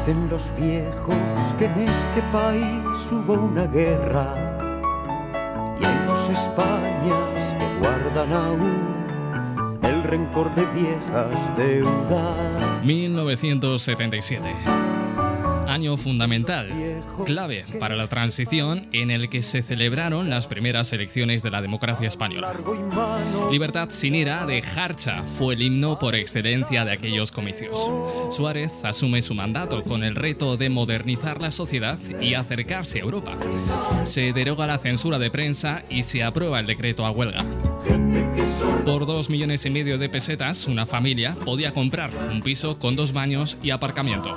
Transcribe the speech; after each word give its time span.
Dicen 0.00 0.30
los 0.30 0.50
viejos 0.56 1.14
que 1.58 1.66
en 1.66 1.78
este 1.90 2.22
país 2.32 3.12
hubo 3.12 3.34
una 3.34 3.66
guerra 3.66 4.34
y 5.78 5.84
hay 5.84 6.06
dos 6.06 6.26
Españas 6.30 7.54
que 7.58 7.78
guardan 7.80 8.32
aún 8.32 9.78
el 9.82 10.02
rencor 10.04 10.54
de 10.54 10.64
viejas 10.72 11.54
deudas. 11.54 12.82
1977 12.82 14.54
año 15.70 15.96
fundamental, 15.96 16.68
clave 17.24 17.64
para 17.78 17.96
la 17.96 18.08
transición 18.08 18.86
en 18.92 19.10
el 19.10 19.28
que 19.28 19.42
se 19.42 19.62
celebraron 19.62 20.28
las 20.28 20.46
primeras 20.46 20.92
elecciones 20.92 21.42
de 21.42 21.50
la 21.50 21.62
democracia 21.62 22.08
española. 22.08 22.54
Libertad 23.50 23.88
sin 23.90 24.14
ira 24.14 24.46
de 24.46 24.62
Harcha 24.62 25.22
fue 25.22 25.54
el 25.54 25.62
himno 25.62 25.98
por 25.98 26.14
excelencia 26.14 26.84
de 26.84 26.92
aquellos 26.92 27.32
comicios. 27.32 27.80
Suárez 28.30 28.72
asume 28.84 29.22
su 29.22 29.34
mandato 29.34 29.82
con 29.84 30.04
el 30.04 30.14
reto 30.14 30.56
de 30.56 30.68
modernizar 30.68 31.40
la 31.40 31.52
sociedad 31.52 31.98
y 32.20 32.34
acercarse 32.34 32.98
a 32.98 33.02
Europa. 33.02 33.36
Se 34.04 34.32
deroga 34.32 34.66
la 34.66 34.78
censura 34.78 35.18
de 35.18 35.30
prensa 35.30 35.84
y 35.88 36.02
se 36.02 36.22
aprueba 36.22 36.60
el 36.60 36.66
decreto 36.66 37.06
a 37.06 37.10
huelga. 37.10 37.44
Por 38.84 39.06
dos 39.06 39.30
millones 39.30 39.64
y 39.66 39.70
medio 39.70 39.98
de 39.98 40.08
pesetas, 40.08 40.66
una 40.66 40.86
familia 40.86 41.36
podía 41.44 41.72
comprar 41.72 42.10
un 42.30 42.42
piso 42.42 42.78
con 42.78 42.96
dos 42.96 43.12
baños 43.12 43.58
y 43.62 43.70
aparcamiento. 43.70 44.36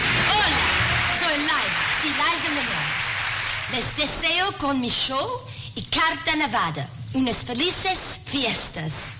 Les 3.71 3.95
deseo 3.95 4.51
con 4.59 4.81
mi 4.81 4.89
show 4.89 5.27
y 5.75 5.81
carta 5.83 6.35
nevada 6.35 6.89
unas 7.13 7.43
felices 7.43 8.19
fiestas. 8.25 9.13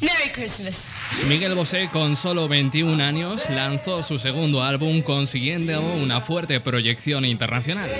Merry 0.00 0.30
Christmas. 0.30 0.84
Miguel 1.26 1.54
Bosé, 1.54 1.88
con 1.90 2.14
solo 2.16 2.48
21 2.48 3.02
años, 3.02 3.48
lanzó 3.48 4.02
su 4.02 4.18
segundo 4.18 4.62
álbum 4.62 5.00
consiguiendo 5.00 5.80
una 5.80 6.20
fuerte 6.20 6.60
proyección 6.60 7.24
internacional. 7.24 7.90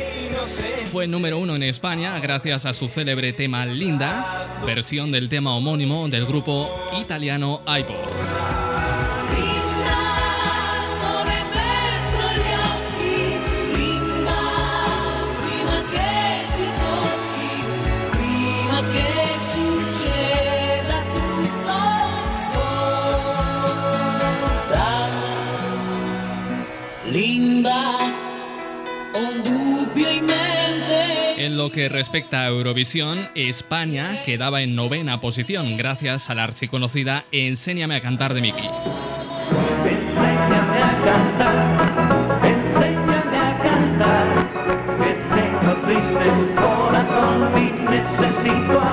Fue 0.91 1.07
número 1.07 1.39
uno 1.39 1.57
en 1.57 1.63
España 1.63 2.19
gracias 2.21 2.67
a 2.67 2.75
su 2.75 2.91
célebre 2.91 3.33
tema 3.33 3.65
Linda, 3.65 4.61
versión 4.67 5.11
del 5.11 5.31
tema 5.31 5.55
homónimo 5.55 6.07
del 6.09 6.27
grupo 6.27 6.69
italiano 7.01 7.63
iPod. 7.67 8.22
En 31.43 31.57
lo 31.57 31.73
que 31.73 31.89
respecta 31.89 32.45
a 32.45 32.51
Eurovisión, 32.51 33.29
España 33.35 34.23
quedaba 34.25 34.63
en 34.63 34.77
novena 34.77 35.21
posición 35.21 35.77
gracias 35.77 36.31
a 36.31 36.37
la 36.37 36.45
archiconocida 36.45 37.25
Enséñame 37.33 37.97
a 37.97 38.01
cantar 38.01 38.33
de 38.33 38.43
Miki. 38.43 38.63
Enséñame 39.85 40.79
a 40.79 41.05
cantar, 41.05 42.47
enséñame 42.47 43.37
a 43.37 43.59
cantar, 43.61 44.51
que 45.03 45.15
tengo 45.35 45.77
triste 45.85 46.31
corazón 46.55 47.53
y 47.61 47.73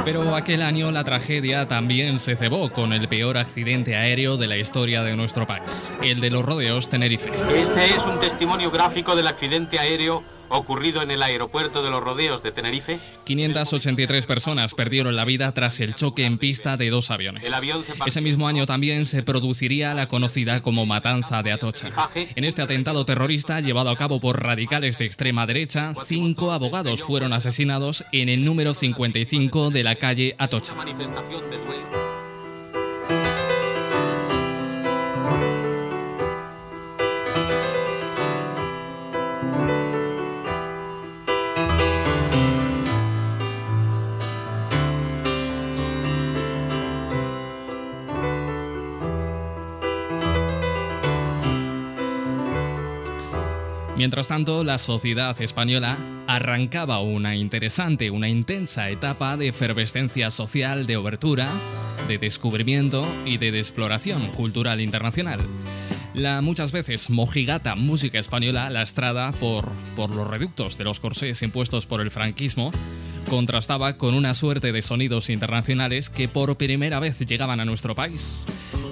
Pero 0.03 0.35
aquel 0.35 0.63
año 0.63 0.91
la 0.91 1.03
tragedia 1.03 1.67
también 1.67 2.17
se 2.17 2.35
cebó 2.35 2.71
con 2.71 2.93
el 2.93 3.07
peor 3.07 3.37
accidente 3.37 3.95
aéreo 3.95 4.37
de 4.37 4.47
la 4.47 4.57
historia 4.57 5.03
de 5.03 5.15
nuestro 5.15 5.45
país, 5.45 5.93
el 6.01 6.19
de 6.19 6.31
los 6.31 6.43
rodeos 6.43 6.89
Tenerife. 6.89 7.29
Este 7.53 7.85
es 7.95 8.03
un 8.07 8.19
testimonio 8.19 8.71
gráfico 8.71 9.15
del 9.15 9.27
accidente 9.27 9.77
aéreo 9.77 10.38
ocurrido 10.49 11.01
en 11.01 11.11
el 11.11 11.23
aeropuerto 11.23 11.81
de 11.81 11.89
los 11.89 12.03
Rodeos 12.03 12.43
de 12.43 12.51
Tenerife. 12.51 12.99
583 13.23 14.25
personas 14.25 14.73
perdieron 14.73 15.15
la 15.15 15.25
vida 15.25 15.51
tras 15.53 15.79
el 15.79 15.95
choque 15.95 16.25
en 16.25 16.37
pista 16.37 16.77
de 16.77 16.89
dos 16.89 17.11
aviones. 17.11 17.43
Ese 18.05 18.21
mismo 18.21 18.47
año 18.47 18.65
también 18.65 19.05
se 19.05 19.23
produciría 19.23 19.93
la 19.93 20.07
conocida 20.07 20.61
como 20.61 20.85
Matanza 20.85 21.43
de 21.43 21.51
Atocha. 21.51 21.89
En 22.35 22.43
este 22.43 22.61
atentado 22.61 23.05
terrorista 23.05 23.59
llevado 23.59 23.89
a 23.89 23.95
cabo 23.95 24.19
por 24.19 24.41
radicales 24.43 24.97
de 24.97 25.05
extrema 25.05 25.45
derecha, 25.45 25.93
cinco 26.05 26.51
abogados 26.51 27.01
fueron 27.01 27.33
asesinados 27.33 28.03
en 28.11 28.29
el 28.29 28.43
número 28.43 28.73
55 28.73 29.69
de 29.69 29.83
la 29.83 29.95
calle 29.95 30.35
Atocha. 30.37 30.73
Mientras 54.09 54.29
tanto, 54.29 54.63
la 54.63 54.79
sociedad 54.79 55.39
española 55.39 55.95
arrancaba 56.25 56.99
una 56.99 57.35
interesante, 57.35 58.09
una 58.09 58.27
intensa 58.27 58.89
etapa 58.89 59.37
de 59.37 59.49
efervescencia 59.49 60.31
social, 60.31 60.87
de 60.87 60.97
obertura, 60.97 61.47
de 62.07 62.17
descubrimiento 62.17 63.07
y 63.27 63.37
de 63.37 63.49
exploración 63.49 64.31
cultural 64.31 64.81
internacional. 64.81 65.39
La 66.15 66.41
muchas 66.41 66.71
veces 66.71 67.11
mojigata 67.11 67.75
música 67.75 68.17
española, 68.17 68.71
lastrada 68.71 69.31
por, 69.33 69.69
por 69.95 70.15
los 70.15 70.27
reductos 70.27 70.79
de 70.79 70.85
los 70.85 70.99
corsés 70.99 71.43
impuestos 71.43 71.85
por 71.85 72.01
el 72.01 72.09
franquismo, 72.09 72.71
contrastaba 73.29 73.95
con 73.95 74.15
una 74.15 74.33
suerte 74.33 74.71
de 74.71 74.81
sonidos 74.81 75.29
internacionales 75.29 76.09
que 76.09 76.27
por 76.27 76.57
primera 76.57 76.99
vez 76.99 77.19
llegaban 77.19 77.59
a 77.59 77.65
nuestro 77.65 77.95
país. 77.95 78.45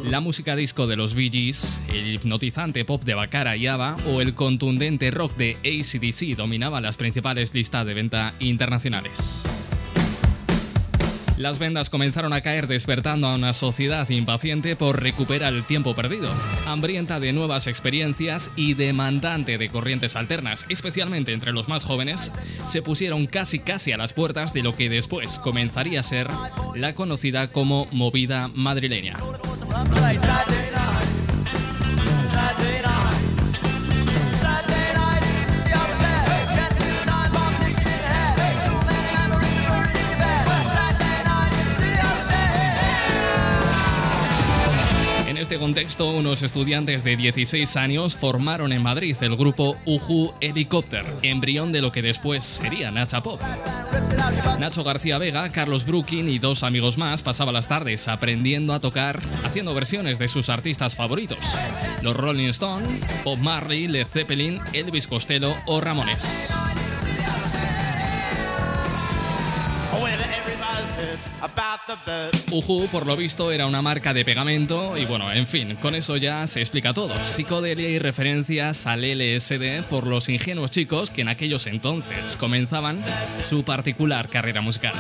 La 0.06 0.22
música 0.22 0.56
disco 0.56 0.88
de 0.88 0.96
los 0.96 1.16
Bee 1.16 1.30
Gees, 1.30 1.82
el 1.90 2.14
hipnotizante 2.14 2.86
pop 2.86 3.04
de 3.04 3.16
Bacara 3.16 3.58
y 3.58 3.68
ABBA 3.68 3.98
o 4.08 4.22
el 4.22 4.36
contundente 4.36 5.12
rock 5.12 5.36
de 5.36 5.58
ACDC 5.66 6.38
dominaban 6.38 6.84
las 6.84 6.98
principales 6.98 7.54
listas 7.54 7.86
de 7.86 7.96
venta 7.96 8.36
internacionales. 8.40 9.57
Las 11.38 11.60
vendas 11.60 11.92
comenzaron 11.92 12.34
a 12.34 12.42
caer 12.42 12.66
despertando 12.66 13.28
a 13.28 13.36
una 13.36 13.54
sociedad 13.54 14.10
impaciente 14.10 14.76
por 14.76 15.02
recuperar 15.02 15.54
el 15.54 15.64
tiempo 15.64 15.94
perdido, 15.94 16.30
hambrienta 16.66 17.20
de 17.20 17.32
nuevas 17.32 17.68
experiencias 17.68 18.50
y 18.56 18.74
demandante 18.74 19.60
de 19.60 19.70
corrientes 19.70 20.16
alternas, 20.16 20.66
especialmente 20.70 21.34
entre 21.34 21.54
los 21.54 21.70
más 21.70 21.86
jóvenes, 21.86 22.32
se 22.66 22.82
pusieron 22.82 23.28
casi 23.28 23.60
casi 23.60 23.92
a 23.92 23.98
las 23.98 24.14
puertas 24.14 24.52
de 24.54 24.64
lo 24.64 24.74
que 24.74 24.90
después 24.90 25.38
comenzaría 25.38 26.00
a 26.00 26.04
ser 26.04 26.28
la 26.76 26.94
conocida 26.94 27.50
como 27.50 27.86
movida 27.92 28.50
madrileña. 28.56 29.16
Este 45.48 45.60
contexto, 45.60 46.10
unos 46.10 46.44
estudiantes 46.44 47.06
de 47.06 47.16
16 47.16 47.78
años 47.78 48.18
formaron 48.18 48.74
en 48.74 48.84
Madrid 48.84 49.16
el 49.22 49.38
grupo 49.38 49.78
Uhu 49.86 50.34
Helicopter, 50.42 51.06
embrión 51.22 51.72
de 51.72 51.82
lo 51.82 51.90
que 51.94 52.02
después 52.02 52.44
sería 52.44 52.92
Nacha 52.92 53.24
Pop. 53.24 53.40
Nacho 54.60 54.84
García 54.84 55.18
Vega, 55.20 55.50
Carlos 55.54 55.86
Brookin 55.86 56.28
y 56.28 56.38
dos 56.38 56.64
amigos 56.64 56.98
más 56.98 57.24
pasaban 57.24 57.54
las 57.54 57.70
tardes 57.70 58.10
aprendiendo 58.10 58.74
a 58.74 58.82
tocar, 58.82 59.22
haciendo 59.46 59.74
versiones 59.74 60.20
de 60.20 60.28
sus 60.28 60.50
artistas 60.50 60.96
favoritos, 60.96 61.40
los 62.02 62.18
Rolling 62.18 62.50
Stones, 62.50 62.90
Bob 63.24 63.38
Marley, 63.38 63.88
Led 63.88 64.06
Zeppelin, 64.06 64.60
Elvis 64.74 65.08
Costello 65.08 65.56
o 65.66 65.80
Ramones. 65.80 66.67
Uhu, 72.52 72.88
por 72.88 73.06
lo 73.06 73.16
visto, 73.16 73.52
era 73.52 73.68
una 73.68 73.82
marca 73.82 74.14
de 74.14 74.26
pegamento 74.26 74.98
y 74.98 75.06
bueno, 75.06 75.32
en 75.32 75.48
fin, 75.48 75.76
con 75.76 75.96
eso 75.96 76.18
ya 76.18 76.48
se 76.48 76.62
explica 76.62 76.94
todo. 76.94 77.14
Psicodelia 77.26 77.90
y 77.90 78.00
referencias 78.00 78.88
al 78.88 79.02
LSD 79.02 79.84
por 79.90 80.08
los 80.08 80.30
ingenuos 80.30 80.72
chicos 80.72 81.10
que 81.10 81.22
en 81.22 81.30
aquellos 81.30 81.68
entonces 81.68 82.36
comenzaban 82.36 83.04
su 83.44 83.64
particular 83.64 84.30
carrera 84.30 84.62
musical. 84.62 84.94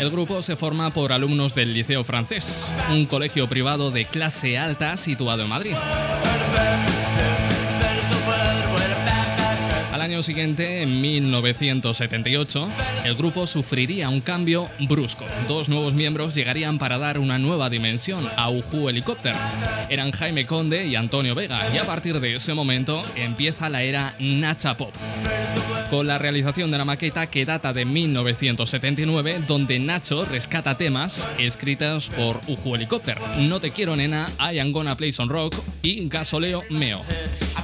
El 0.00 0.10
grupo 0.10 0.42
se 0.42 0.56
forma 0.56 0.92
por 0.92 1.12
alumnos 1.12 1.54
del 1.54 1.72
Liceo 1.72 2.02
Francés, 2.02 2.72
un 2.90 3.06
colegio 3.06 3.48
privado 3.48 3.92
de 3.92 4.04
clase 4.04 4.58
alta 4.58 4.96
situado 4.96 5.44
en 5.44 5.48
Madrid. 5.48 5.76
Año 10.12 10.22
siguiente, 10.22 10.82
en 10.82 11.00
1978, 11.00 12.68
el 13.04 13.14
grupo 13.14 13.46
sufriría 13.46 14.10
un 14.10 14.20
cambio 14.20 14.68
brusco. 14.80 15.24
Dos 15.48 15.70
nuevos 15.70 15.94
miembros 15.94 16.34
llegarían 16.34 16.78
para 16.78 16.98
dar 16.98 17.18
una 17.18 17.38
nueva 17.38 17.70
dimensión 17.70 18.28
a 18.36 18.50
Uhu 18.50 18.90
Helicopter. 18.90 19.34
Eran 19.88 20.12
Jaime 20.12 20.44
Conde 20.44 20.86
y 20.86 20.96
Antonio 20.96 21.34
Vega, 21.34 21.62
y 21.74 21.78
a 21.78 21.84
partir 21.84 22.20
de 22.20 22.34
ese 22.34 22.52
momento 22.52 23.02
empieza 23.16 23.70
la 23.70 23.84
era 23.84 24.14
Nacha 24.18 24.76
Pop 24.76 24.92
con 25.92 26.06
la 26.06 26.16
realización 26.16 26.70
de 26.70 26.78
la 26.78 26.86
maqueta 26.86 27.26
que 27.26 27.44
data 27.44 27.74
de 27.74 27.84
1979, 27.84 29.42
donde 29.46 29.78
Nacho 29.78 30.24
rescata 30.24 30.78
temas 30.78 31.28
escritos 31.38 32.08
por 32.08 32.40
Uju 32.48 32.76
Helicopter, 32.76 33.18
No 33.40 33.60
te 33.60 33.72
quiero 33.72 33.94
nena, 33.94 34.30
I 34.40 34.58
am 34.58 34.72
gonna 34.72 34.96
play 34.96 35.12
some 35.12 35.30
rock 35.30 35.54
y 35.82 36.08
Gasoleo 36.08 36.62
Meo. 36.70 37.02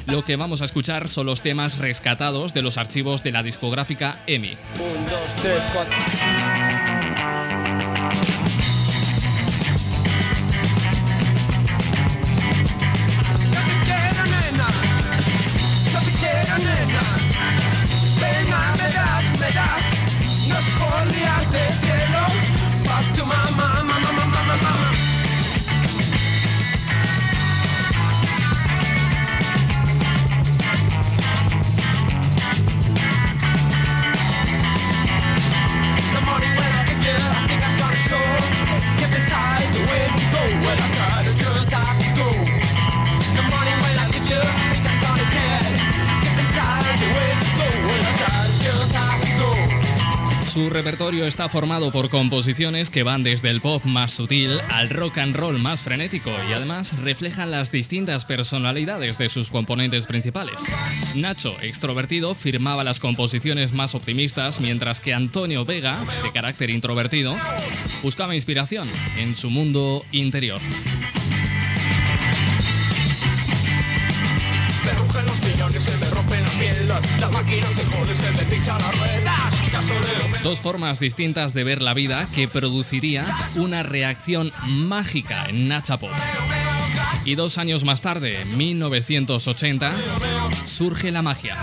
Lo 0.04 0.26
que 0.26 0.36
vamos 0.36 0.60
a 0.60 0.66
escuchar 0.66 1.08
son 1.08 1.24
los 1.24 1.40
temas 1.40 1.78
rescatados 1.78 2.52
de 2.52 2.60
los 2.60 2.76
archivos 2.76 3.22
de 3.22 3.32
la 3.32 3.42
discográfica 3.42 4.18
EMI. 4.26 4.50
1, 4.50 4.58
2, 5.10 5.20
3, 5.40 5.64
4. 5.72 5.94
Su 50.58 50.70
repertorio 50.70 51.24
está 51.24 51.48
formado 51.48 51.92
por 51.92 52.08
composiciones 52.08 52.90
que 52.90 53.04
van 53.04 53.22
desde 53.22 53.48
el 53.48 53.60
pop 53.60 53.84
más 53.84 54.12
sutil 54.12 54.58
al 54.70 54.90
rock 54.90 55.18
and 55.18 55.36
roll 55.36 55.56
más 55.60 55.84
frenético 55.84 56.32
y 56.50 56.52
además 56.52 56.98
reflejan 56.98 57.52
las 57.52 57.70
distintas 57.70 58.24
personalidades 58.24 59.18
de 59.18 59.28
sus 59.28 59.50
componentes 59.50 60.08
principales. 60.08 60.60
Nacho, 61.14 61.54
extrovertido, 61.62 62.34
firmaba 62.34 62.82
las 62.82 62.98
composiciones 62.98 63.72
más 63.72 63.94
optimistas, 63.94 64.60
mientras 64.60 65.00
que 65.00 65.14
Antonio 65.14 65.64
Vega, 65.64 65.96
de 66.24 66.32
carácter 66.32 66.70
introvertido, 66.70 67.36
buscaba 68.02 68.34
inspiración 68.34 68.88
en 69.16 69.36
su 69.36 69.50
mundo 69.50 70.04
interior. 70.10 70.60
Dos 80.42 80.60
formas 80.60 81.00
distintas 81.00 81.54
de 81.54 81.64
ver 81.64 81.82
la 81.82 81.94
vida 81.94 82.26
que 82.34 82.48
produciría 82.48 83.24
una 83.56 83.82
reacción 83.82 84.52
mágica 84.66 85.46
en 85.48 85.68
Nacha 85.68 85.96
Pop. 85.96 86.10
Y 87.24 87.34
dos 87.34 87.58
años 87.58 87.84
más 87.84 88.02
tarde, 88.02 88.44
1980, 88.56 89.92
surge 90.64 91.10
la 91.10 91.22
magia. 91.22 91.56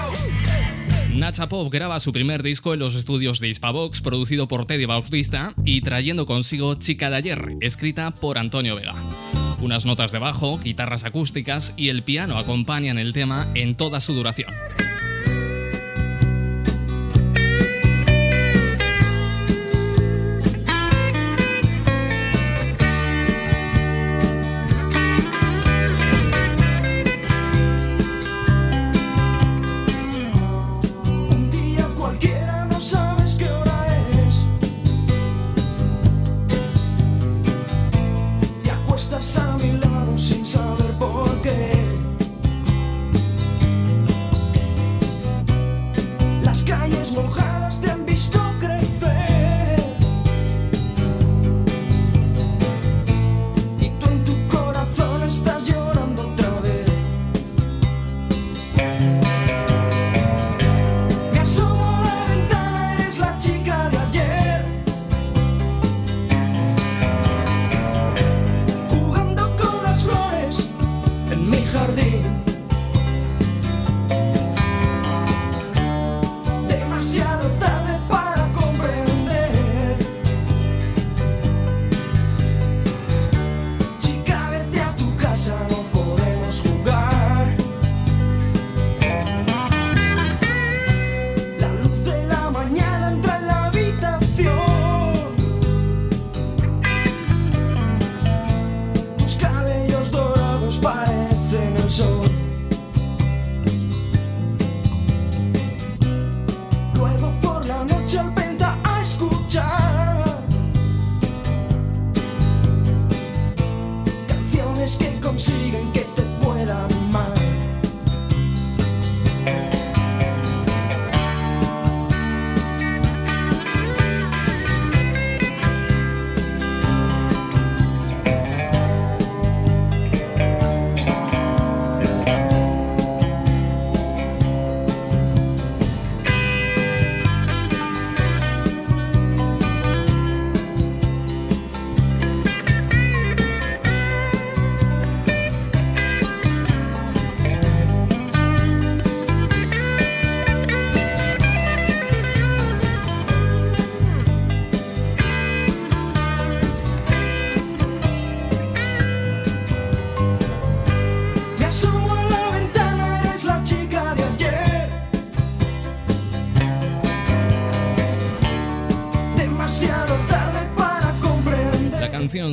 Nacha 1.13 1.47
Pop 1.47 1.71
graba 1.71 1.99
su 1.99 2.11
primer 2.11 2.43
disco 2.43 2.73
en 2.73 2.79
los 2.79 2.95
estudios 2.95 3.39
de 3.39 3.47
Hispavox, 3.47 4.01
producido 4.01 4.47
por 4.47 4.65
Teddy 4.65 4.85
Bautista 4.85 5.53
y 5.63 5.81
trayendo 5.81 6.25
consigo 6.25 6.75
Chica 6.75 7.09
de 7.09 7.15
ayer, 7.15 7.55
escrita 7.61 8.11
por 8.11 8.37
Antonio 8.37 8.75
Vega. 8.75 8.93
Unas 9.65 9.83
notas 9.83 10.11
de 10.11 10.19
bajo, 10.19 10.59
guitarras 10.59 11.05
acústicas 11.05 11.73
y 11.75 11.89
el 11.89 12.03
piano 12.03 12.37
acompañan 12.37 12.99
el 12.99 13.13
tema 13.13 13.47
en 13.55 13.73
toda 13.73 13.99
su 13.99 14.13
duración. 14.13 14.53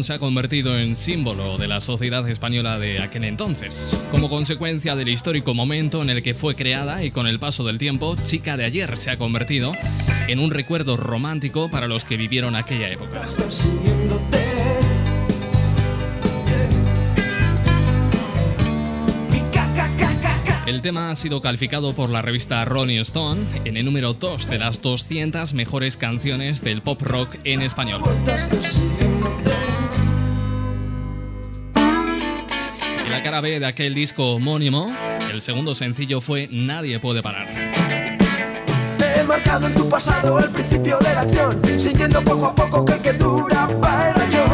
Se 0.03 0.15
ha 0.15 0.19
convertido 0.19 0.79
en 0.79 0.97
símbolo 0.97 1.59
de 1.59 1.69
la 1.69 1.81
sociedad 1.81 2.29
española 2.29 2.79
de 2.79 3.01
aquel 3.01 3.25
entonces. 3.25 4.01
Como 4.11 4.29
consecuencia 4.29 4.97
del 4.97 5.09
histórico 5.09 5.55
momento 5.55 6.03
en 6.03 6.11
el 6.11 6.23
que 6.23 6.35
fue 6.35 6.55
creada 6.55 7.05
y 7.05 7.11
con 7.11 7.27
el 7.27 7.39
paso 7.39 7.65
del 7.65 7.79
tiempo, 7.79 8.17
Chica 8.23 8.57
de 8.57 8.65
ayer 8.65 8.99
se 8.99 9.11
ha 9.11 9.19
convertido 9.19 9.73
en 10.29 10.39
un 10.39 10.51
recuerdo 10.51 10.97
romántico 10.97 11.71
para 11.71 11.89
los 11.89 12.05
que 12.05 12.17
vivieron 12.17 12.57
aquella 12.57 12.89
época. 12.89 13.25
El 20.67 20.81
tema 20.81 21.11
ha 21.11 21.17
sido 21.17 21.41
calificado 21.41 21.93
por 21.93 22.09
la 22.09 22.23
revista 22.23 22.65
Rolling 22.65 23.01
Stone 23.01 23.45
en 23.65 23.77
el 23.77 23.85
número 23.85 24.15
2 24.15 24.49
de 24.49 24.59
las 24.59 24.81
200 24.81 25.53
mejores 25.55 25.99
canciones 25.99 26.63
del 26.63 26.81
pop 26.81 27.03
rock 27.03 27.37
en 27.45 27.61
español. 27.61 28.03
Cara 33.23 33.41
B 33.41 33.61
de 33.61 33.67
aquel 33.67 33.95
disco 33.95 34.35
homónimo, 34.35 34.95
el 35.31 35.43
segundo 35.43 35.75
sencillo 35.75 36.21
fue 36.21 36.49
Nadie 36.51 36.99
puede 36.99 37.23
parar. 37.23 37.47
He 39.17 39.23
marcado 39.23 39.69
en 39.69 39.75
tu 39.75 39.89
pasado 39.89 40.39
el 40.41 40.51
principio 40.51 40.99
de 40.99 41.15
la 41.15 41.21
acción, 41.21 41.61
sintiendo 41.79 42.23
poco 42.25 42.47
a 42.47 42.55
poco 42.55 42.85
que 42.85 42.95
el 42.95 43.01
que 43.01 43.13
dura 43.13 43.69
para 43.81 44.29
yo. 44.31 44.45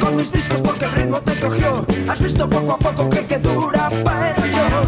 con 0.00 0.16
mis 0.16 0.32
discos 0.32 0.60
porque 0.60 0.86
el 0.86 0.92
ritmo 0.92 1.20
te 1.20 1.38
cogió. 1.38 1.86
Has 2.08 2.20
visto 2.20 2.48
poco 2.48 2.72
a 2.72 2.78
poco 2.78 3.08
que 3.08 3.24
que 3.26 3.38
dura 3.38 3.90
para 4.02 4.36
yo. 4.36 4.82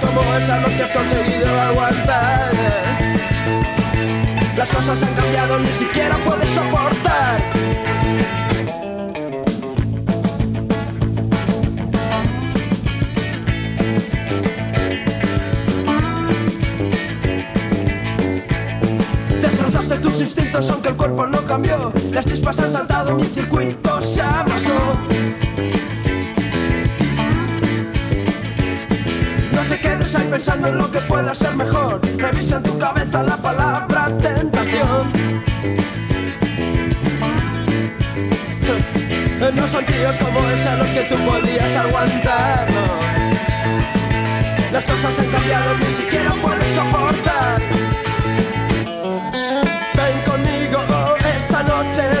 Como 0.00 0.22
esa 0.36 0.60
los 0.60 0.72
que 0.72 0.82
has 0.84 0.90
conseguido 0.92 1.60
aguantar. 1.60 3.19
Las 4.56 4.70
cosas 4.70 5.02
han 5.02 5.14
cambiado, 5.14 5.58
ni 5.58 5.72
siquiera 5.72 6.22
puedes 6.24 6.50
soportar. 6.50 7.40
tus 20.00 20.20
instintos 20.20 20.70
aunque 20.70 20.88
el 20.90 20.96
cuerpo 20.96 21.26
no 21.26 21.44
cambió. 21.44 21.92
Las 22.10 22.26
chispas 22.26 22.58
han 22.60 22.70
saltado, 22.70 23.14
mi 23.14 23.24
circuito 23.24 24.00
se 24.00 24.22
abrasó. 24.22 24.74
No 29.52 29.60
te 29.68 29.78
quedes 29.78 30.14
ahí 30.14 30.28
pensando 30.30 30.68
en 30.68 30.78
lo 30.78 30.90
que 30.90 31.00
pueda 31.02 31.34
ser 31.34 31.54
mejor. 31.56 32.00
Revisa 32.16 32.56
en 32.56 32.62
tu 32.62 32.78
cabeza 32.78 33.22
la 33.22 33.36
palabra 33.36 33.89
tentación. 34.18 35.12
No 39.54 39.66
son 39.68 39.84
tíos 39.84 40.16
como 40.18 40.38
esos 40.50 40.78
los 40.78 40.88
que 40.88 41.02
tú 41.04 41.16
podías 41.24 41.76
aguantar, 41.76 42.68
Las 44.70 44.84
cosas 44.84 45.18
han 45.18 45.26
cambiado, 45.26 45.78
ni 45.78 45.86
siquiera 45.86 46.34
puedes 46.40 46.68
soportar. 46.68 47.60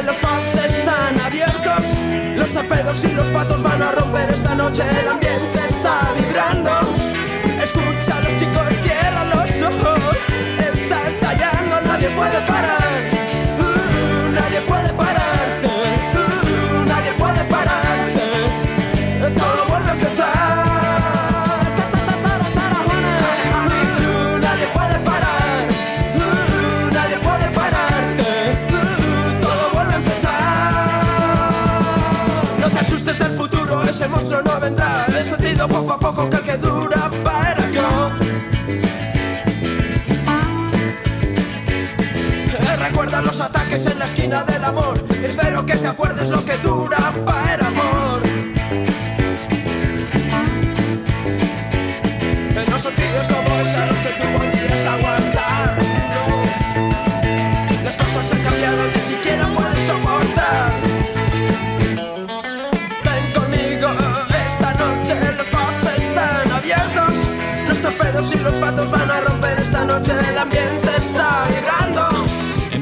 los 0.04 0.16
pubs 0.16 0.54
están 0.54 1.20
abiertos. 1.20 1.84
Los 2.36 2.52
tapedos 2.52 3.04
y 3.04 3.12
los 3.12 3.26
patos 3.28 3.62
van 3.62 3.82
a 3.82 3.92
romper 3.92 4.30
esta 4.30 4.54
noche. 4.54 4.82
El 5.00 5.08
ambiente 5.08 5.60
está 5.68 6.12
vibrando. 6.16 7.09
Estallando, 12.20 12.84
nadie 14.32 14.60
puede 14.60 14.92
parar. 14.92 15.48
Uh, 16.14 16.84
nadie 16.86 17.12
puede 24.72 24.98
pararte. 24.98 25.68
Uh, 26.52 26.90
nadie 26.92 27.16
puede 27.18 27.48
pararte. 27.54 28.28
Todo 29.40 29.70
vuelve 29.72 29.94
a 29.94 29.96
empezar. 29.96 30.40
ese 33.88 34.08
monstruo 34.08 34.42
no 34.42 34.60
vendrá. 34.60 35.06
He 35.08 35.24
sentido 35.24 35.68
poco 35.68 35.92
a 35.92 35.98
poco 35.98 36.30
que 36.30 36.36
el 36.36 36.42
que 36.42 36.56
dura 36.58 37.10
la 44.00 44.06
esquina 44.06 44.42
del 44.44 44.64
amor. 44.64 44.98
Espero 45.22 45.66
que 45.66 45.76
te 45.76 45.86
acuerdes 45.86 46.30
lo 46.30 46.42
que 46.42 46.56
dura 46.56 47.12
para 47.26 47.66
amor. 47.66 48.22
No 52.70 52.78
son 52.78 52.94
tíos 52.94 53.28
como 53.28 53.60
esos 53.60 53.86
los 53.88 53.98
que 53.98 54.12
tú 54.18 54.24
podrías 54.38 54.86
aguantar. 54.86 55.78
No. 56.14 56.24
Las 57.84 57.96
cosas 57.98 58.32
han 58.32 58.42
cambiado, 58.42 58.78
ni 58.94 59.00
siquiera 59.02 59.46
puedes 59.52 59.84
soportar. 59.84 60.70
Si 68.22 68.38
los 68.38 68.52
patos 68.60 68.90
van 68.90 69.10
a 69.10 69.20
romper 69.22 69.58
esta 69.58 69.84
noche, 69.84 70.12
el 70.12 70.38
ambiente 70.38 70.90
está 70.98 71.46
vibrando. 71.48 72.09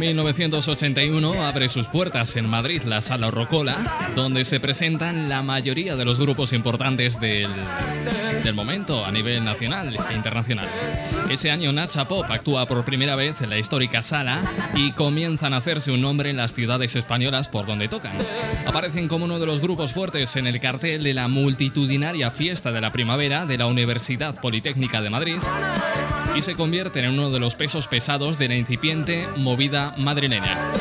En 0.08 0.16
1981 0.16 1.44
abre 1.44 1.68
sus 1.68 1.86
puertas 1.86 2.34
en 2.36 2.48
Madrid 2.48 2.80
la 2.84 3.02
Sala 3.02 3.30
Rocola, 3.30 3.76
donde 4.16 4.46
se 4.46 4.58
presentan 4.58 5.28
la 5.28 5.42
mayoría 5.42 5.96
de 5.96 6.06
los 6.06 6.18
grupos 6.18 6.54
importantes 6.54 7.20
del, 7.20 7.50
del 8.42 8.54
momento 8.54 9.04
a 9.04 9.12
nivel 9.12 9.44
nacional 9.44 9.94
e 10.08 10.14
internacional. 10.14 10.66
Ese 11.28 11.50
año 11.50 11.74
Nacha 11.74 12.08
Pop 12.08 12.24
actúa 12.30 12.64
por 12.64 12.86
primera 12.86 13.16
vez 13.16 13.42
en 13.42 13.50
la 13.50 13.58
histórica 13.58 14.00
sala 14.00 14.40
y 14.74 14.92
comienzan 14.92 15.52
a 15.52 15.58
hacerse 15.58 15.92
un 15.92 16.00
nombre 16.00 16.30
en 16.30 16.38
las 16.38 16.54
ciudades 16.54 16.96
españolas 16.96 17.48
por 17.48 17.66
donde 17.66 17.88
tocan. 17.88 18.16
Aparecen 18.64 19.08
como 19.08 19.26
uno 19.26 19.38
de 19.38 19.44
los 19.44 19.60
grupos 19.60 19.92
fuertes 19.92 20.36
en 20.36 20.46
el 20.46 20.58
cartel 20.58 21.04
de 21.04 21.12
la 21.12 21.28
multitudinaria 21.28 22.30
fiesta 22.30 22.72
de 22.72 22.80
la 22.80 22.92
primavera 22.92 23.44
de 23.44 23.58
la 23.58 23.66
Universidad 23.66 24.40
Politécnica 24.40 25.02
de 25.02 25.10
Madrid 25.10 25.36
y 26.36 26.42
se 26.42 26.54
convierten 26.54 27.04
en 27.04 27.12
uno 27.12 27.30
de 27.30 27.40
los 27.40 27.54
pesos 27.54 27.88
pesados 27.88 28.38
de 28.38 28.48
la 28.48 28.56
incipiente 28.56 29.26
movida 29.36 29.94
madrileña. 29.96 30.72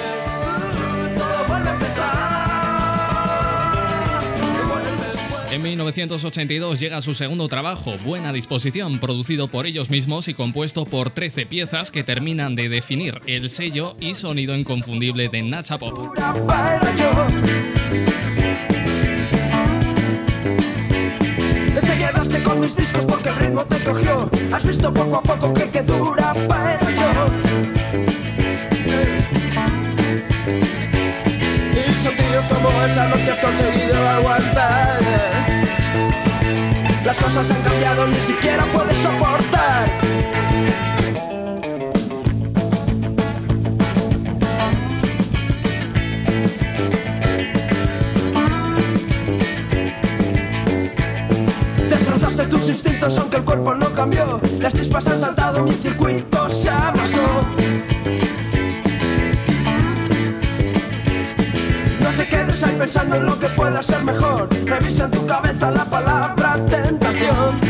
En 5.57 5.63
1982 5.63 6.79
llega 6.79 7.01
su 7.01 7.15
segundo 7.15 7.47
trabajo, 7.47 7.97
Buena 7.97 8.31
Disposición, 8.31 8.99
producido 8.99 9.47
por 9.47 9.65
ellos 9.65 9.89
mismos 9.89 10.27
y 10.27 10.35
compuesto 10.35 10.85
por 10.85 11.09
13 11.09 11.47
piezas 11.47 11.89
que 11.89 12.03
terminan 12.03 12.55
de 12.55 12.69
definir 12.69 13.21
el 13.25 13.49
sello 13.49 13.95
y 13.99 14.13
sonido 14.13 14.55
inconfundible 14.55 15.29
de 15.29 15.41
Nacha 15.41 15.79
Pop. 15.79 15.97
Mis 22.67 22.75
discos 22.75 23.05
porque 23.05 23.29
el 23.29 23.35
ritmo 23.37 23.63
te 23.65 23.81
cogió. 23.81 24.29
Has 24.51 24.65
visto 24.65 24.93
poco 24.93 25.15
a 25.17 25.21
poco 25.21 25.53
que 25.53 25.69
que 25.69 25.81
dura 25.83 26.33
para 26.49 26.81
yo. 26.99 27.11
Y 31.71 31.93
son 31.93 32.15
tíos 32.17 32.45
como 32.53 32.69
esos 32.83 33.09
los 33.09 33.19
que 33.21 33.31
has 33.31 33.39
conseguido 33.39 34.09
aguantar. 34.09 34.99
Las 37.05 37.17
cosas 37.17 37.51
han 37.51 37.61
cambiado, 37.61 38.05
ni 38.07 38.19
siquiera 38.19 38.69
puedes 38.73 38.97
soportar. 38.97 40.26
Tus 52.67 52.75
instintos 52.75 53.17
aunque 53.17 53.37
el 53.37 53.43
cuerpo 53.43 53.73
no 53.75 53.87
cambió. 53.93 54.41
Las 54.59 54.73
chispas 54.73 55.07
han 55.07 55.19
saltado, 55.19 55.63
mi 55.63 55.71
circuito 55.71 56.49
se 56.49 56.69
abrasó. 56.69 57.21
No 62.01 62.09
te 62.17 62.27
quedes 62.27 62.63
ahí 62.63 62.75
pensando 62.77 63.15
en 63.15 63.25
lo 63.25 63.39
que 63.39 63.47
pueda 63.49 63.81
ser 63.81 64.03
mejor. 64.03 64.49
Revisa 64.65 65.05
en 65.05 65.11
tu 65.11 65.25
cabeza 65.25 65.71
la 65.71 65.85
palabra 65.85 66.59
tentación. 66.65 67.61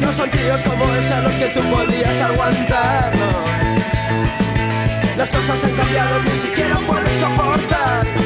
No 0.00 0.12
son 0.14 0.30
tíos 0.30 0.62
como 0.62 0.84
esos 0.94 1.24
los 1.24 1.32
que 1.34 1.48
tú 1.48 1.60
podías 1.70 2.22
aguantar, 2.22 3.12
Las 5.16 5.30
cosas 5.30 5.62
han 5.62 5.72
cambiado, 5.72 6.22
ni 6.22 6.30
siquiera 6.30 6.80
puedes 6.86 7.12
soportar. 7.20 8.23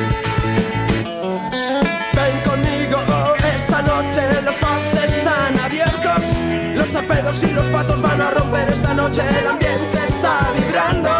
pedos 7.08 7.42
y 7.42 7.48
los 7.52 7.66
patos 7.70 8.02
van 8.02 8.20
a 8.20 8.30
romper 8.30 8.68
esta 8.68 8.94
noche. 8.94 9.22
El 9.40 9.48
ambiente 9.48 9.98
está 10.06 10.52
vibrando. 10.54 11.10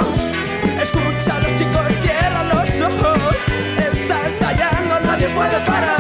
Escucha 0.80 1.36
a 1.36 1.40
los 1.40 1.54
chicos, 1.54 1.86
cierra 2.02 2.44
los 2.44 2.70
ojos. 2.80 3.18
Está 3.92 4.26
estallando, 4.26 5.00
nadie 5.00 5.28
puede 5.30 5.58
parar. 5.66 5.97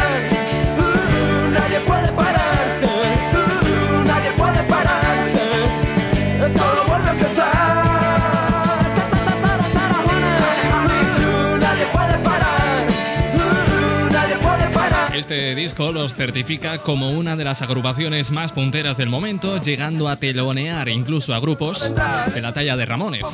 Este 15.28 15.54
disco 15.54 15.92
los 15.92 16.14
certifica 16.14 16.78
como 16.78 17.10
una 17.10 17.36
de 17.36 17.44
las 17.44 17.60
agrupaciones 17.60 18.30
más 18.30 18.52
punteras 18.52 18.96
del 18.96 19.10
momento, 19.10 19.60
llegando 19.60 20.08
a 20.08 20.16
telonear 20.16 20.88
incluso 20.88 21.34
a 21.34 21.38
grupos 21.38 21.94
de 22.34 22.40
la 22.40 22.54
talla 22.54 22.78
de 22.78 22.86
Ramones. 22.86 23.28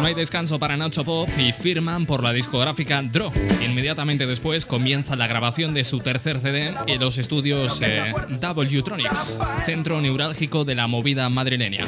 No 0.00 0.06
hay 0.06 0.14
descanso 0.14 0.60
para 0.60 0.76
Nacho 0.76 1.02
Pop 1.02 1.28
y 1.36 1.50
firman 1.52 2.06
por 2.06 2.22
la 2.22 2.32
discográfica 2.32 3.02
Draw. 3.02 3.32
Inmediatamente 3.62 4.28
después 4.28 4.64
comienza 4.64 5.16
la 5.16 5.26
grabación 5.26 5.74
de 5.74 5.82
su 5.82 5.98
tercer 5.98 6.38
CD 6.38 6.72
en 6.86 7.00
los 7.00 7.18
estudios 7.18 7.82
eh, 7.82 8.12
W-Tronics, 8.28 9.40
centro 9.64 10.00
neurálgico 10.00 10.64
de 10.64 10.76
la 10.76 10.86
movida 10.86 11.28
madrileña. 11.30 11.84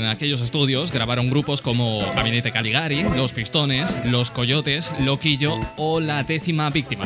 En 0.00 0.06
aquellos 0.06 0.40
estudios 0.40 0.92
grabaron 0.92 1.28
grupos 1.28 1.60
como 1.60 2.00
Gabinete 2.14 2.50
Caligari, 2.50 3.02
Los 3.02 3.34
Pistones, 3.34 3.94
Los 4.06 4.30
Coyotes, 4.30 4.92
Loquillo 4.98 5.60
o 5.76 6.00
La 6.00 6.22
Décima 6.22 6.70
Víctima. 6.70 7.04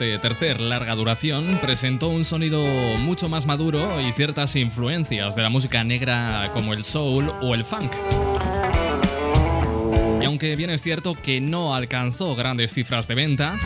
Este 0.00 0.18
tercer 0.18 0.62
larga 0.62 0.94
duración 0.94 1.58
presentó 1.60 2.08
un 2.08 2.24
sonido 2.24 2.64
mucho 3.00 3.28
más 3.28 3.44
maduro 3.44 4.00
y 4.00 4.12
ciertas 4.12 4.56
influencias 4.56 5.36
de 5.36 5.42
la 5.42 5.50
música 5.50 5.84
negra 5.84 6.50
como 6.54 6.72
el 6.72 6.84
soul 6.84 7.30
o 7.42 7.54
el 7.54 7.66
funk. 7.66 7.92
Y 10.22 10.24
aunque 10.24 10.56
bien 10.56 10.70
es 10.70 10.80
cierto 10.80 11.14
que 11.14 11.42
no 11.42 11.74
alcanzó 11.74 12.34
grandes 12.34 12.72
cifras 12.72 13.08
de 13.08 13.14
venta, 13.14 13.58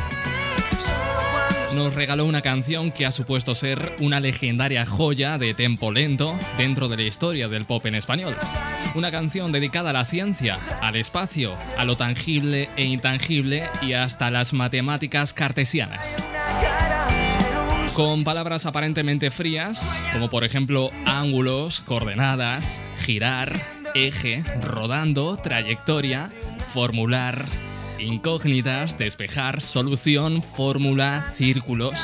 nos 1.75 1.95
regaló 1.95 2.25
una 2.27 2.43
canción 2.43 2.93
que 2.93 3.07
ha 3.07 3.11
supuesto 3.11 3.55
ser 3.55 3.91
una 3.99 4.21
legendaria 4.21 4.87
joya 4.87 5.39
de 5.39 5.55
tempo 5.55 5.93
lento 5.93 6.39
dentro 6.57 6.89
de 6.89 6.97
la 6.97 7.03
historia 7.03 7.49
del 7.49 7.65
pop 7.65 7.85
en 7.87 7.95
español. 7.95 8.35
Una 8.95 9.11
canción 9.11 9.51
dedicada 9.51 9.91
a 9.91 9.93
la 9.93 10.05
ciencia, 10.05 10.61
al 10.81 10.97
espacio, 10.97 11.57
a 11.77 11.85
lo 11.85 11.97
tangible 11.97 12.69
e 12.77 12.85
intangible 12.85 13.65
y 13.83 13.95
hasta 13.95 14.31
las 14.31 14.53
matemáticas 14.53 15.35
cartesianas. 15.35 16.25
Con 17.95 18.25
palabras 18.25 18.67
aparentemente 18.67 19.31
frías, 19.31 20.03
como 20.13 20.29
por 20.29 20.45
ejemplo 20.45 20.91
ángulos, 21.07 21.81
coordenadas, 21.81 22.81
girar, 22.99 23.51
eje, 23.95 24.43
rodando, 24.61 25.37
trayectoria, 25.37 26.29
formular, 26.73 27.45
incógnitas, 28.05 28.99
despejar, 28.99 29.61
solución, 29.61 30.43
fórmula, 30.43 31.23
círculos. 31.35 31.99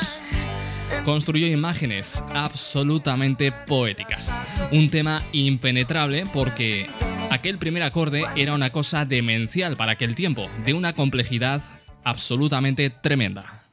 Construyó 1.05 1.47
imágenes 1.47 2.23
absolutamente 2.35 3.53
poéticas. 3.53 4.37
Un 4.73 4.91
tema 4.91 5.21
impenetrable 5.33 6.25
porque 6.33 6.87
aquel 7.31 7.59
primer 7.59 7.83
acorde 7.83 8.25
era 8.37 8.55
una 8.55 8.71
cosa 8.71 9.05
demencial 9.05 9.77
para 9.77 9.93
aquel 9.93 10.15
tiempo, 10.15 10.49
de 10.65 10.75
una 10.75 10.93
complejidad 10.93 11.63
absolutamente 12.05 12.91
tremenda. 12.91 13.65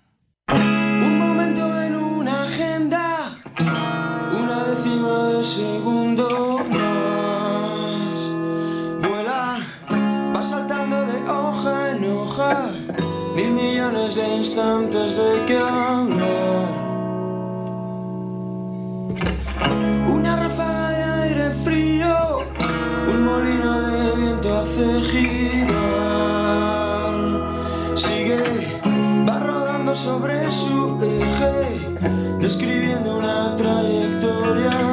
De 14.15 14.35
instantes 14.37 15.17
de 15.17 15.43
que 15.45 15.57
hablar. 15.57 16.69
Una 20.07 20.35
ráfaga 20.37 20.91
de 20.91 21.03
aire 21.23 21.51
frío, 21.51 22.39
un 23.11 23.25
molino 23.25 23.81
de 23.81 24.15
viento 24.15 24.57
hace 24.59 25.01
girar. 25.11 25.75
Sigue, 27.95 28.43
va 29.27 29.39
rodando 29.39 29.93
sobre 29.93 30.51
su 30.51 30.97
eje, 31.03 31.97
describiendo 32.39 33.17
una 33.17 33.55
trayectoria 33.57 34.86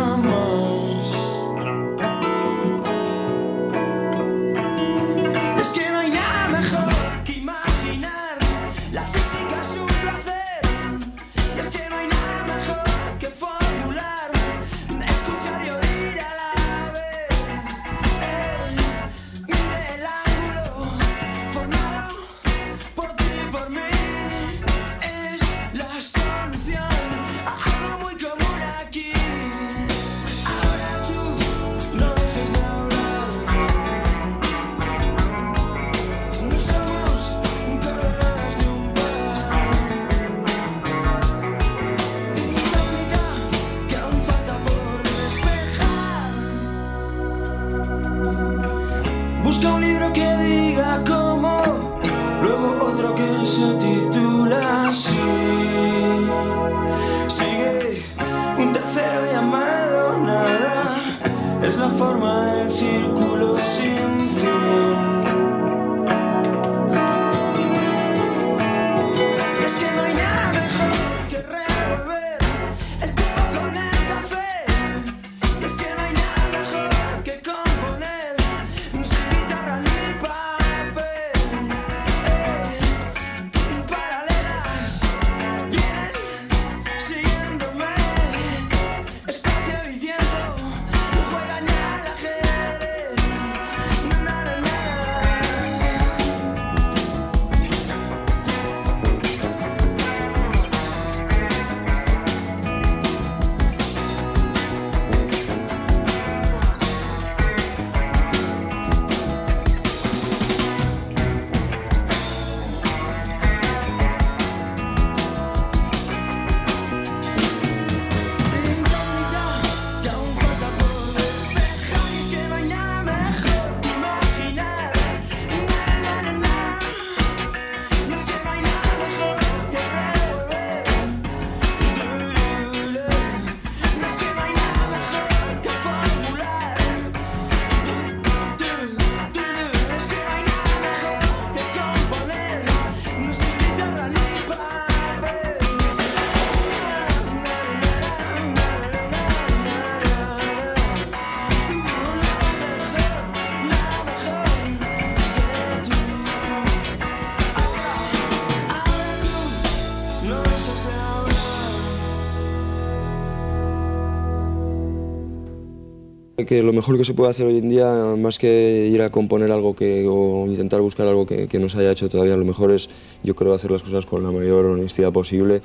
Que 166.46 166.62
lo 166.62 166.72
mejor 166.72 166.98
que 166.98 167.04
se 167.04 167.14
puede 167.14 167.30
hacer 167.30 167.46
hoy 167.46 167.58
en 167.58 167.68
día, 167.68 168.14
más 168.18 168.38
que 168.38 168.88
ir 168.92 169.00
a 169.02 169.10
componer 169.10 169.50
algo 169.50 169.74
que, 169.74 170.06
o 170.08 170.46
intentar 170.46 170.80
buscar 170.80 171.06
algo 171.06 171.26
que, 171.26 171.46
que 171.46 171.58
no 171.58 171.68
se 171.68 171.78
haya 171.78 171.92
hecho 171.92 172.08
todavía, 172.08 172.36
lo 172.36 172.44
mejor 172.44 172.70
es, 172.72 172.90
yo 173.22 173.34
creo, 173.34 173.54
hacer 173.54 173.70
las 173.70 173.82
cosas 173.82 174.04
con 174.04 174.22
la 174.22 174.30
mayor 174.30 174.66
honestidad 174.66 175.12
posible 175.12 175.62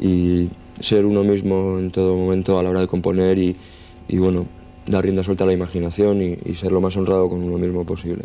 y 0.00 0.48
ser 0.80 1.06
uno 1.06 1.22
mismo 1.22 1.78
en 1.78 1.90
todo 1.90 2.16
momento 2.16 2.58
a 2.58 2.62
la 2.62 2.70
hora 2.70 2.80
de 2.80 2.86
componer 2.86 3.38
y, 3.38 3.56
bueno, 4.18 4.46
dar 4.86 5.04
rienda 5.04 5.22
suelta 5.22 5.44
a 5.44 5.46
la 5.46 5.52
imaginación 5.52 6.22
y, 6.22 6.38
y 6.44 6.54
ser 6.54 6.72
lo 6.72 6.80
más 6.80 6.96
honrado 6.96 7.28
con 7.28 7.42
uno 7.42 7.58
mismo 7.58 7.84
posible. 7.84 8.24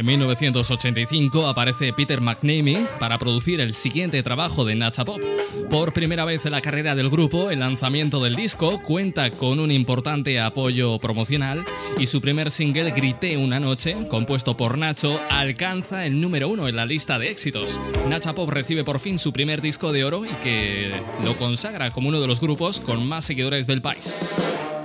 En 0.00 0.06
1985 0.06 1.46
aparece 1.46 1.92
Peter 1.92 2.22
McNamee 2.22 2.86
para 2.98 3.18
producir 3.18 3.60
el 3.60 3.74
siguiente 3.74 4.22
trabajo 4.22 4.64
de 4.64 4.74
Nacha 4.74 5.04
Pop. 5.04 5.20
Por 5.68 5.92
primera 5.92 6.24
vez 6.24 6.46
en 6.46 6.52
la 6.52 6.62
carrera 6.62 6.94
del 6.94 7.10
grupo, 7.10 7.50
el 7.50 7.60
lanzamiento 7.60 8.24
del 8.24 8.34
disco 8.34 8.80
cuenta 8.82 9.30
con 9.30 9.60
un 9.60 9.70
importante 9.70 10.40
apoyo 10.40 10.98
promocional 11.00 11.66
y 11.98 12.06
su 12.06 12.22
primer 12.22 12.50
single 12.50 12.92
Grité 12.92 13.36
una 13.36 13.60
noche, 13.60 14.08
compuesto 14.08 14.56
por 14.56 14.78
Nacho, 14.78 15.20
alcanza 15.28 16.06
el 16.06 16.18
número 16.18 16.48
uno 16.48 16.66
en 16.66 16.76
la 16.76 16.86
lista 16.86 17.18
de 17.18 17.30
éxitos. 17.30 17.78
Nacha 18.08 18.34
Pop 18.34 18.48
recibe 18.48 18.84
por 18.84 19.00
fin 19.00 19.18
su 19.18 19.34
primer 19.34 19.60
disco 19.60 19.92
de 19.92 20.04
oro 20.04 20.24
y 20.24 20.30
que 20.42 20.98
lo 21.22 21.34
consagra 21.36 21.90
como 21.90 22.08
uno 22.08 22.22
de 22.22 22.26
los 22.26 22.40
grupos 22.40 22.80
con 22.80 23.06
más 23.06 23.26
seguidores 23.26 23.66
del 23.66 23.82
país. 23.82 24.30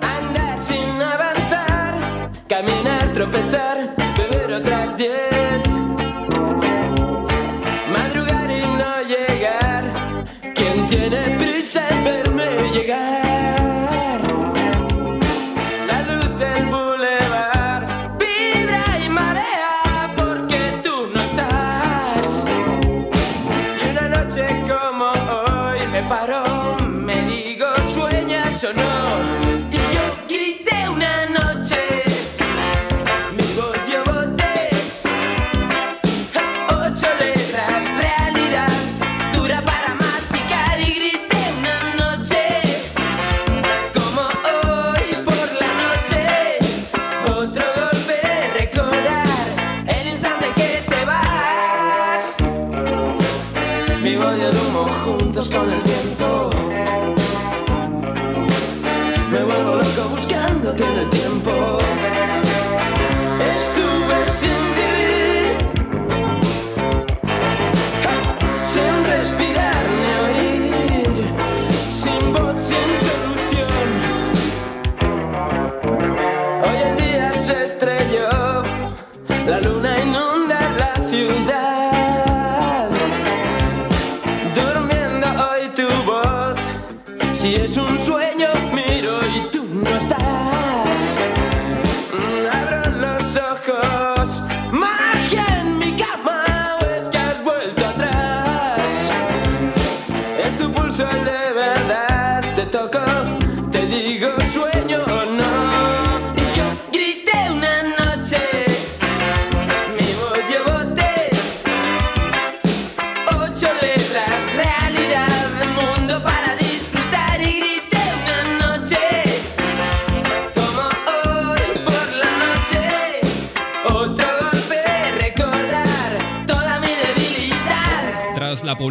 Andar 0.02 0.62
sin 0.62 0.78
avanzar, 1.02 2.32
caminar, 2.50 3.14
tropezar, 3.14 3.75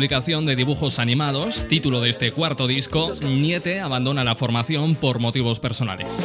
de 0.09 0.55
dibujos 0.55 0.99
animados, 0.99 1.67
título 1.67 2.03
de 2.03 2.11
este 2.11 2.31
cuarto 2.31 2.67
disco, 2.67 3.15
Niete 3.23 3.81
abandona 3.81 4.23
la 4.23 4.35
formación 4.35 4.97
por 4.97 5.19
motivos 5.19 5.61
personales. 5.61 6.23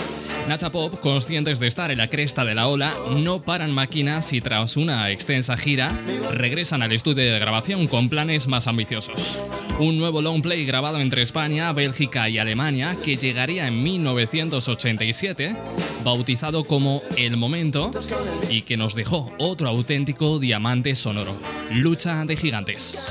Nacha 0.50 0.72
Pop, 0.72 1.00
conscientes 1.00 1.60
de 1.60 1.68
estar 1.68 1.92
en 1.92 2.00
la 2.00 2.10
cresta 2.10 2.44
de 2.44 2.56
la 2.56 2.68
ola, 2.68 2.96
no 3.12 3.44
paran 3.44 3.72
máquinas 3.72 4.34
y 4.34 4.42
tras 4.42 4.78
una 4.78 5.12
extensa 5.12 5.56
gira 5.58 5.92
regresan 6.32 6.82
al 6.82 6.92
estudio 6.92 7.32
de 7.32 7.38
grabación 7.38 7.86
con 7.86 8.10
planes 8.10 8.48
más 8.48 8.66
ambiciosos. 8.66 9.40
Un 9.78 10.00
nuevo 10.00 10.24
long 10.24 10.42
play 10.42 10.66
grabado 10.66 11.00
entre 11.02 11.22
España, 11.22 11.72
Bélgica 11.72 12.30
y 12.30 12.40
Alemania 12.40 12.98
que 13.04 13.16
llegaría 13.16 13.68
en 13.68 13.84
1987, 13.84 15.56
bautizado 16.04 16.64
como 16.64 17.04
El 17.16 17.38
Momento 17.38 17.92
y 18.50 18.64
que 18.64 18.76
nos 18.76 18.96
dejó 18.96 19.32
otro 19.38 19.70
auténtico 19.70 20.40
diamante 20.40 20.96
sonoro, 20.96 21.36
Lucha 21.70 22.26
de 22.26 22.36
Gigantes. 22.36 23.06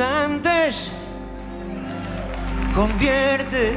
Gigantes 0.00 0.90
convierte 2.74 3.76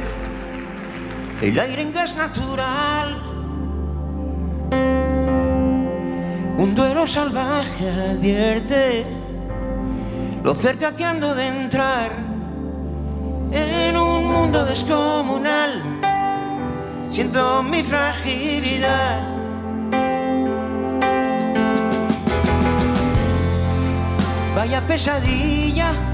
el 1.42 1.58
aire 1.58 1.82
en 1.82 1.92
gas 1.92 2.16
natural. 2.16 3.22
Un 6.56 6.74
duelo 6.74 7.06
salvaje 7.06 7.90
advierte 7.90 9.04
lo 10.42 10.54
cerca 10.54 10.96
que 10.96 11.04
ando 11.04 11.34
de 11.34 11.46
entrar 11.46 12.10
en 13.52 13.94
un 13.94 14.24
mundo 14.24 14.64
descomunal. 14.64 15.82
Siento 17.02 17.62
mi 17.62 17.82
fragilidad. 17.82 19.20
Vaya 24.56 24.80
pesadilla 24.86 26.13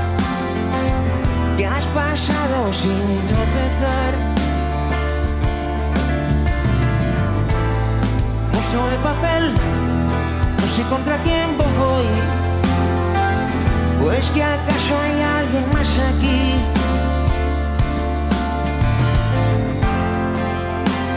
que 1.61 1.67
has 1.67 1.85
pasado 1.85 2.73
sin 2.73 3.19
tropezar. 3.29 4.13
Monstruo 8.51 8.87
de 8.89 8.97
papel, 9.09 9.53
no 10.59 10.67
sé 10.75 10.81
contra 10.89 11.17
quién 11.17 11.55
voy. 11.59 12.07
Pues 14.01 14.31
que 14.31 14.43
acaso 14.43 14.93
hay 15.03 15.21
alguien 15.21 15.65
más 15.71 15.99
aquí. 16.09 16.55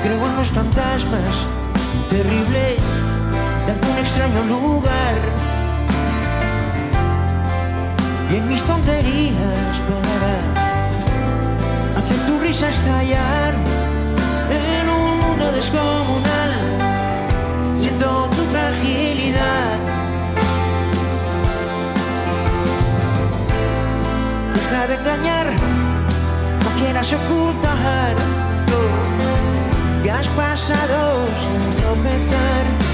Creo 0.03 0.27
en 0.27 0.37
los 0.37 0.49
fantasmas 0.49 1.35
terribles 2.11 2.83
de 3.65 3.73
algún 3.73 3.97
extraño 3.99 4.43
lugar 4.45 5.54
en 8.37 8.49
mis 8.49 8.65
tonterías 8.65 9.75
para 9.89 10.33
hacer 11.99 12.19
tu 12.27 12.39
risa 12.41 12.69
estallar 12.69 13.55
en 14.51 14.89
un 14.89 15.21
mundo 15.21 15.53
descomunal. 15.53 16.53
Siento 17.81 18.29
tu 18.31 18.43
fragilidad. 18.53 19.77
Deja 24.55 24.87
de 24.89 24.95
engañar, 24.97 25.47
no 26.65 26.71
quieras 26.81 27.13
ocultar 27.13 28.15
lo 28.71 30.03
que 30.03 30.11
has 30.11 30.29
pasado 30.29 31.27
sin 31.41 31.83
tropezar. 31.83 32.94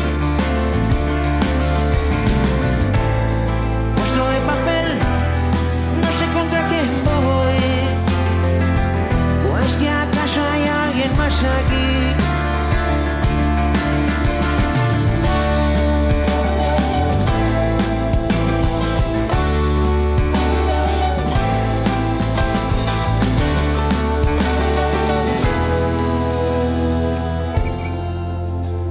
Más 11.16 11.44
aquí. 11.44 12.31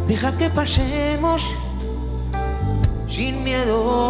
Deja 0.08 0.36
que 0.38 0.50
pasemos 0.50 1.54
sin 3.08 3.44
miedo. 3.44 4.09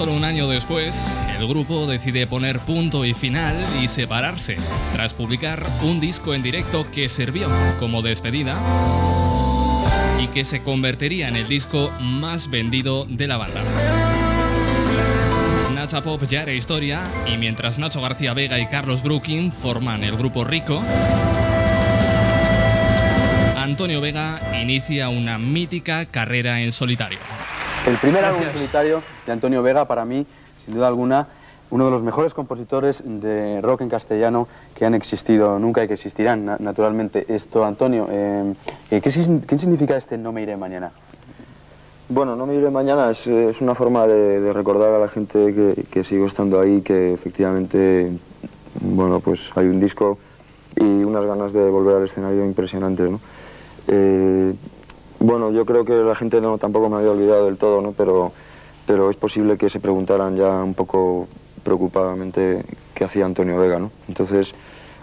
Solo 0.00 0.14
un 0.14 0.24
año 0.24 0.48
después, 0.48 1.14
el 1.38 1.46
grupo 1.46 1.86
decide 1.86 2.26
poner 2.26 2.60
punto 2.60 3.04
y 3.04 3.12
final 3.12 3.54
y 3.82 3.86
separarse, 3.86 4.56
tras 4.94 5.12
publicar 5.12 5.66
un 5.82 6.00
disco 6.00 6.32
en 6.32 6.40
directo 6.40 6.90
que 6.90 7.10
sirvió 7.10 7.50
como 7.78 8.00
despedida 8.00 8.58
y 10.18 10.28
que 10.28 10.46
se 10.46 10.62
convertiría 10.62 11.28
en 11.28 11.36
el 11.36 11.46
disco 11.46 11.92
más 12.00 12.48
vendido 12.48 13.04
de 13.04 13.26
la 13.26 13.36
banda. 13.36 13.60
Nacha 15.74 16.00
Pop 16.00 16.22
ya 16.26 16.44
era 16.44 16.54
historia 16.54 17.02
y 17.30 17.36
mientras 17.36 17.78
Nacho 17.78 18.00
García 18.00 18.32
Vega 18.32 18.58
y 18.58 18.68
Carlos 18.68 19.02
Brooking 19.02 19.52
forman 19.52 20.02
el 20.02 20.16
grupo 20.16 20.44
Rico, 20.44 20.82
Antonio 23.58 24.00
Vega 24.00 24.40
inicia 24.62 25.10
una 25.10 25.36
mítica 25.36 26.06
carrera 26.06 26.62
en 26.62 26.72
solitario. 26.72 27.18
El 27.90 27.98
primer 27.98 28.24
álbum 28.24 28.44
solitario 28.52 29.02
de 29.26 29.32
Antonio 29.32 29.62
Vega, 29.64 29.84
para 29.86 30.04
mí, 30.04 30.24
sin 30.64 30.74
duda 30.74 30.86
alguna, 30.86 31.26
uno 31.70 31.86
de 31.86 31.90
los 31.90 32.04
mejores 32.04 32.34
compositores 32.34 33.02
de 33.04 33.60
rock 33.62 33.80
en 33.80 33.88
castellano 33.88 34.46
que 34.76 34.84
han 34.86 34.94
existido 34.94 35.58
nunca 35.58 35.82
y 35.82 35.88
que 35.88 35.94
existirán, 35.94 36.44
na- 36.44 36.56
naturalmente. 36.60 37.24
Esto, 37.34 37.64
Antonio, 37.64 38.06
eh, 38.08 38.54
¿qué, 39.02 39.10
sin- 39.10 39.40
qué 39.40 39.58
significa 39.58 39.96
este 39.96 40.16
No 40.16 40.30
me 40.30 40.42
iré 40.42 40.56
mañana? 40.56 40.92
Bueno, 42.08 42.36
no 42.36 42.46
me 42.46 42.54
iré 42.54 42.70
mañana, 42.70 43.10
es, 43.10 43.26
es 43.26 43.60
una 43.60 43.74
forma 43.74 44.06
de, 44.06 44.40
de 44.40 44.52
recordar 44.52 44.94
a 44.94 44.98
la 45.00 45.08
gente 45.08 45.52
que, 45.52 45.84
que 45.90 46.04
sigo 46.04 46.26
estando 46.26 46.60
ahí, 46.60 46.82
que 46.82 47.12
efectivamente, 47.12 48.12
bueno, 48.80 49.18
pues 49.18 49.50
hay 49.56 49.66
un 49.66 49.80
disco 49.80 50.16
y 50.76 50.84
unas 50.84 51.24
ganas 51.24 51.52
de 51.52 51.68
volver 51.68 51.96
al 51.96 52.04
escenario 52.04 52.44
impresionantes, 52.44 53.10
¿no? 53.10 53.20
Eh, 53.88 54.54
bueno, 55.20 55.52
yo 55.52 55.64
creo 55.64 55.84
que 55.84 55.94
la 55.94 56.14
gente 56.14 56.40
no, 56.40 56.58
tampoco 56.58 56.88
me 56.88 56.96
había 56.96 57.10
olvidado 57.10 57.46
del 57.46 57.58
todo, 57.58 57.80
¿no? 57.80 57.92
Pero, 57.92 58.32
pero 58.86 59.10
es 59.10 59.16
posible 59.16 59.56
que 59.56 59.70
se 59.70 59.78
preguntaran 59.78 60.36
ya 60.36 60.50
un 60.50 60.74
poco 60.74 61.28
preocupadamente 61.62 62.64
qué 62.94 63.04
hacía 63.04 63.26
Antonio 63.26 63.58
Vega, 63.58 63.78
¿no? 63.78 63.92
Entonces, 64.08 64.54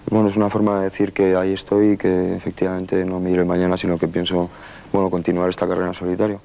bueno, 0.10 0.28
es 0.28 0.36
una 0.36 0.50
forma 0.50 0.80
de 0.80 0.86
decir 0.86 1.14
que 1.14 1.36
ahí 1.36 1.54
estoy 1.54 1.92
y 1.92 1.98
que 1.98 2.36
efectivamente 2.36 3.06
no 3.06 3.20
me 3.20 3.32
iré 3.32 3.46
mañana, 3.46 3.78
sino 3.78 3.98
que 3.98 4.08
pienso, 4.08 4.50
bueno, 4.92 5.10
continuar 5.10 5.50
esta 5.50 5.68
carrera 5.68 5.90
en 5.90 5.94
solitario. 5.94 6.42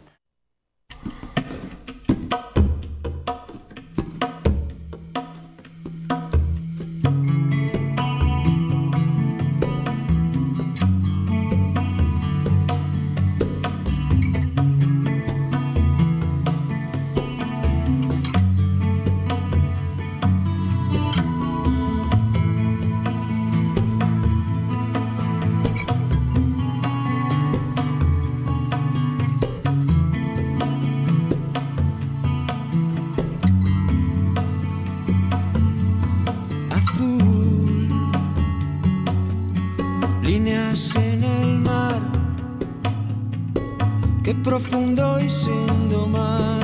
Profundo 44.58 45.18
y 45.18 45.30
sin 45.30 45.88
domar, 45.88 46.60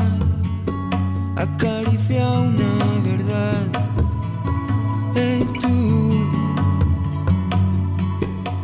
acaricia 1.37 2.29
una 2.33 2.75
verdad. 3.03 3.67
Hey 5.15 5.49
tú, 5.59 6.27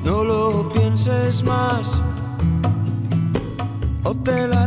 no 0.04 0.24
lo 0.24 0.68
pienses 0.74 1.42
más, 1.42 2.02
o 4.02 4.14
te 4.14 4.46
largas 4.46 4.63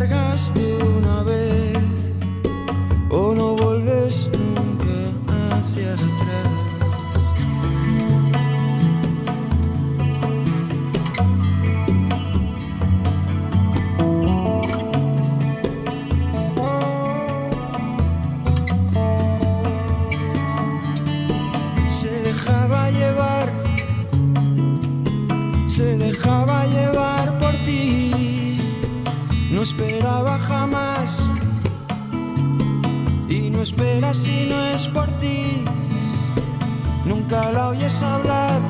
nunca 37.08 37.42
la 37.52 37.70
oyes 37.70 38.04
hablar, 38.04 38.62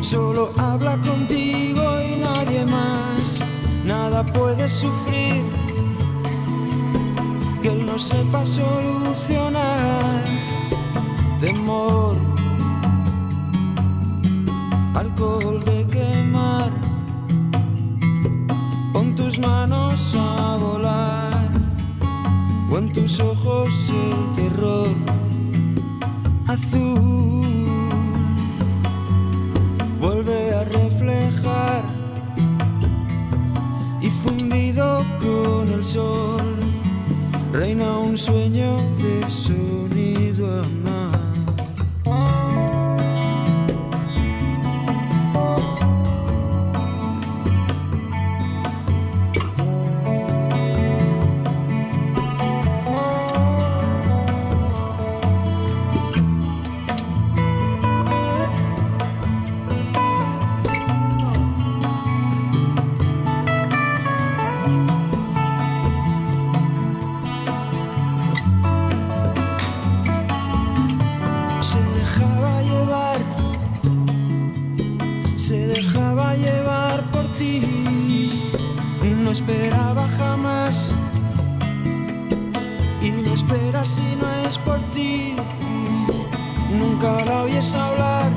solo 0.00 0.50
habla 0.58 0.96
contigo 0.98 1.82
y 2.02 2.16
nadie 2.16 2.64
más, 2.66 3.40
nada 3.84 4.24
puede 4.24 4.68
sufrir. 4.68 5.44
Que 7.62 7.72
él 7.72 7.86
no 7.86 7.98
sepa 7.98 8.44
solucionar. 8.44 10.22
Temor, 11.40 12.16
alcohol 14.94 15.62
de 15.64 15.86
quemar, 15.86 16.70
pon 18.92 19.14
tus 19.14 19.38
manos 19.38 20.14
a 20.18 20.56
volar, 20.56 21.48
o 22.70 22.78
en 22.78 22.92
tus 22.92 23.20
ojos 23.20 23.68
el 23.88 24.32
terror 24.34 25.23
azul, 26.54 27.68
vuelve 30.00 30.54
a 30.54 30.64
reflejar 30.64 31.84
y 34.00 34.08
fundido 34.22 35.04
con 35.20 35.72
el 35.72 35.84
sol, 35.84 36.56
reina 37.52 37.98
un 37.98 38.16
sueño 38.16 38.76
de 39.02 39.30
sonido 39.30 39.73
espera 83.44 83.84
si 83.84 84.16
no 84.16 84.48
es 84.48 84.58
por 84.58 84.78
ti, 84.94 85.36
nunca 86.70 87.24
la 87.24 87.42
oyes 87.42 87.74
hablar, 87.74 88.32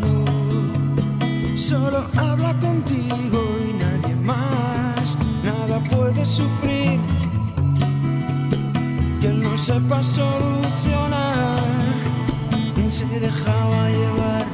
no, 0.00 1.56
solo 1.56 2.06
habla 2.16 2.54
contigo 2.58 3.40
y 3.68 3.72
nadie 3.74 4.16
más, 4.16 5.18
nada 5.44 5.78
puede 5.90 6.24
sufrir. 6.24 7.00
Que 9.20 9.28
él 9.28 9.42
no 9.42 9.56
sepa 9.58 10.02
solucionar 10.02 11.66
se 12.88 13.04
dejaba 13.20 13.90
llevar, 13.90 14.46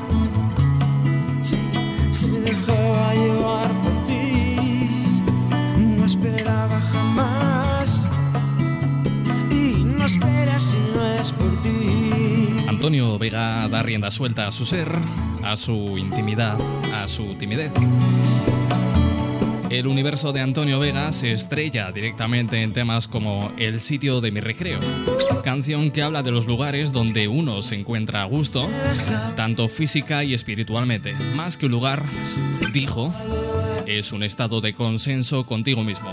Antonio 12.82 13.16
Vega 13.16 13.68
da 13.68 13.80
rienda 13.80 14.10
suelta 14.10 14.48
a 14.48 14.50
su 14.50 14.66
ser, 14.66 14.88
a 15.44 15.56
su 15.56 15.96
intimidad, 15.96 16.58
a 16.92 17.06
su 17.06 17.36
timidez. 17.36 17.70
El 19.70 19.86
universo 19.86 20.32
de 20.32 20.40
Antonio 20.40 20.80
Vega 20.80 21.12
se 21.12 21.30
estrella 21.30 21.92
directamente 21.92 22.60
en 22.60 22.72
temas 22.72 23.06
como 23.06 23.52
El 23.56 23.78
sitio 23.78 24.20
de 24.20 24.32
mi 24.32 24.40
recreo, 24.40 24.80
canción 25.44 25.92
que 25.92 26.02
habla 26.02 26.24
de 26.24 26.32
los 26.32 26.46
lugares 26.46 26.90
donde 26.90 27.28
uno 27.28 27.62
se 27.62 27.76
encuentra 27.76 28.22
a 28.22 28.24
gusto, 28.24 28.68
tanto 29.36 29.68
física 29.68 30.24
y 30.24 30.34
espiritualmente. 30.34 31.14
Más 31.36 31.56
que 31.56 31.66
un 31.66 31.72
lugar, 31.72 32.02
dijo, 32.72 33.14
es 33.86 34.10
un 34.10 34.24
estado 34.24 34.60
de 34.60 34.74
consenso 34.74 35.46
contigo 35.46 35.84
mismo, 35.84 36.12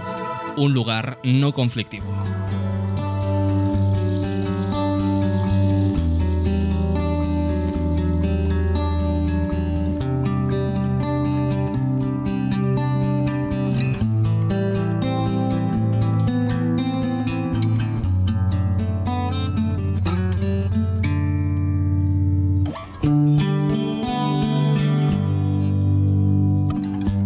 un 0.55 0.75
lugar 0.75 1.17
no 1.23 1.51
conflictivo. 1.51 2.05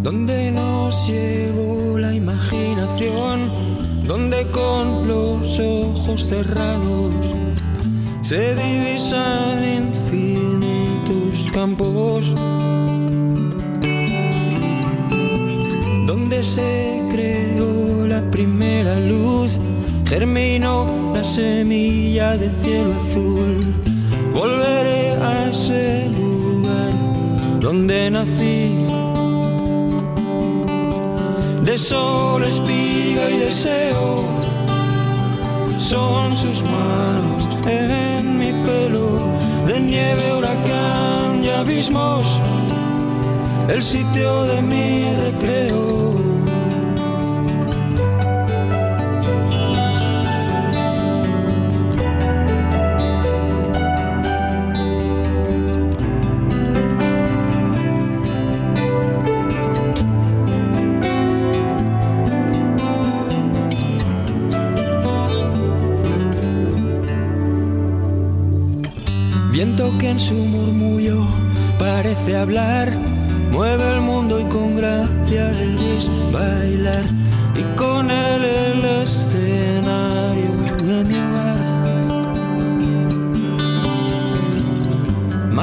donde 0.04 0.52
nos 0.52 1.08
llevó 1.08 1.98
la 1.98 2.14
imaginación, 2.14 3.50
donde 4.04 4.46
con 4.52 5.08
los 5.08 5.58
ojos 5.60 6.26
cerrados 6.28 7.34
se 8.22 8.54
divisan 8.54 9.64
infinitos 9.64 11.50
campos, 11.54 12.36
donde 16.06 16.44
se 16.44 17.02
creó 17.10 18.06
la 18.06 18.30
primera 18.30 19.00
luz, 19.00 19.58
germinó 20.06 21.14
la 21.16 21.24
semilla 21.24 22.36
del 22.36 22.54
cielo 22.58 22.92
azul, 23.08 23.74
volveré 24.34 25.12
a 25.24 25.50
ese 25.50 26.10
lugar 26.10 26.92
donde 27.62 28.12
nací. 28.12 29.03
De 31.74 31.80
sol, 31.80 32.44
espiga 32.44 33.32
y 33.32 33.38
deseo 33.40 34.24
son 35.80 36.38
sus 36.38 36.62
manos 36.62 37.50
en 37.68 38.38
mi 38.38 38.52
pelo, 38.64 39.18
de 39.66 39.80
nieve, 39.80 40.34
huracán 40.38 41.44
y 41.44 41.50
abismos, 41.50 42.40
el 43.70 43.82
sitio 43.82 44.44
de 44.44 44.62
mi 44.62 45.16
recreo. 45.16 46.33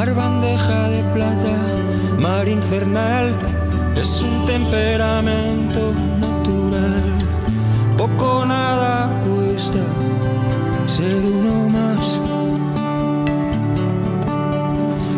Mar 0.01 0.15
bandeja 0.15 0.89
de 0.89 1.03
plata, 1.13 1.57
mar 2.19 2.49
infernal, 2.49 3.35
es 3.95 4.23
un 4.23 4.47
temperamento 4.47 5.93
natural. 6.19 7.05
Poco 7.99 8.47
nada 8.47 9.11
cuesta 9.27 9.83
ser 10.87 11.23
uno 11.23 11.69
más. 11.69 12.19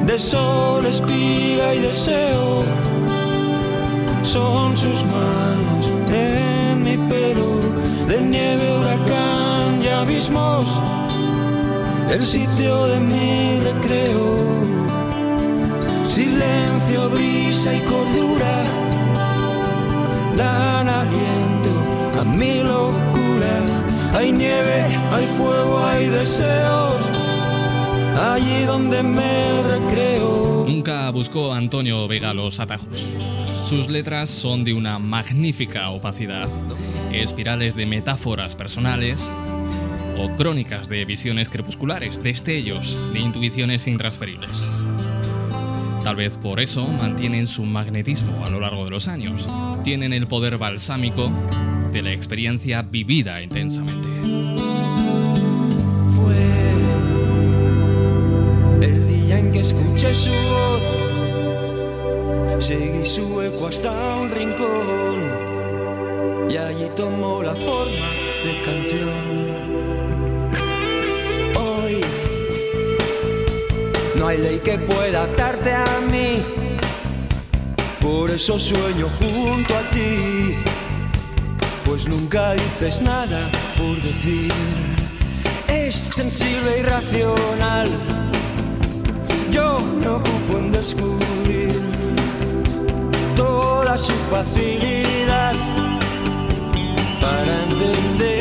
De 0.05 0.19
sol, 0.19 0.85
espiga 0.85 1.77
y 1.77 1.79
deseo 1.79 2.65
son 4.25 4.77
sus 4.77 5.05
manos 5.05 5.93
en 6.11 6.83
mi 6.83 6.97
pelo, 7.09 7.61
de 8.09 8.21
nieve, 8.21 8.79
huracán 8.79 9.81
y 9.81 9.87
abismos, 9.87 10.67
el 12.11 12.21
sitio 12.21 12.87
de 12.87 12.99
mi 12.99 13.61
recreo. 13.61 14.72
Silencio, 16.43 17.11
brisa 17.11 17.75
y 17.75 17.81
cordura 17.81 18.65
dan 20.37 20.89
aliento 20.89 22.21
a 22.21 22.25
mi 22.25 22.63
locura. 22.63 23.55
Hay 24.15 24.33
nieve, 24.33 24.85
hay 25.13 25.27
fuego, 25.37 25.85
hay 25.87 26.07
deseos 26.09 26.97
allí 28.21 28.65
donde 28.65 29.03
me 29.03 29.63
recreo. 29.63 30.65
Nunca 30.67 31.11
buscó 31.11 31.53
Antonio 31.53 32.09
Vega 32.09 32.35
los 32.35 32.59
atajos. 32.59 33.07
Sus 33.67 33.89
letras 33.89 34.29
son 34.29 34.65
de 34.65 34.75
una 34.75 34.99
magnífica 34.99 35.91
opacidad, 35.91 36.49
espirales 37.13 37.75
de 37.77 37.87
metáforas 37.87 38.57
personales 38.57 39.31
o 40.19 40.29
crónicas 40.37 40.89
de 40.89 41.05
visiones 41.05 41.49
crepusculares, 41.49 42.23
destellos 42.23 42.99
de 43.13 43.21
intuiciones 43.21 43.87
intransferibles. 43.87 44.71
Tal 46.05 46.17
vez 46.17 46.37
por 46.37 46.59
eso 46.59 46.87
mantienen 46.87 47.47
su 47.47 47.65
magnetismo 47.65 48.45
a 48.45 48.51
lo 48.51 48.59
largo 48.59 48.85
de 48.85 48.91
los 48.91 49.07
años. 49.07 49.47
Tienen 49.85 50.13
el 50.13 50.27
poder 50.27 50.59
balsámico 50.59 51.31
de 51.93 52.03
la 52.03 52.13
experiencia 52.13 52.83
vivida 52.83 53.41
intensamente. 53.41 54.09
El 58.81 59.07
día 59.07 59.39
en 59.39 59.53
que 59.53 59.61
escuché 59.61 60.13
su 60.13 60.31
voz, 60.31 60.83
seguí 62.59 63.07
su 63.07 63.41
eco 63.41 63.69
hasta 63.69 63.93
un 64.17 64.31
rincón 64.31 65.21
y 66.51 66.57
allí 66.57 66.91
tomó 66.97 67.45
la 67.45 67.55
forma 67.55 68.11
de 68.45 68.61
canción. 68.63 69.82
No 74.23 74.29
hay 74.29 74.39
ley 74.39 74.61
que 74.61 74.79
pueda 74.79 75.25
atarte 75.25 75.73
a 75.73 76.01
mí, 76.09 76.41
por 78.01 78.31
eso 78.31 78.57
sueño 78.57 79.09
junto 79.19 79.77
a 79.77 79.83
ti, 79.91 80.55
pues 81.85 82.07
nunca 82.07 82.53
dices 82.53 83.03
nada 83.03 83.51
por 83.77 84.01
decir. 84.01 84.53
Es 85.67 85.97
sensible 86.13 86.71
y 86.79 86.83
racional 86.83 87.89
yo 89.51 89.81
me 90.01 90.07
ocupo 90.07 90.59
en 90.59 90.71
descubrir 90.71 91.81
toda 93.35 93.99
su 93.99 94.15
facilidad 94.31 95.55
para 97.21 97.53
entenderme 97.65 98.32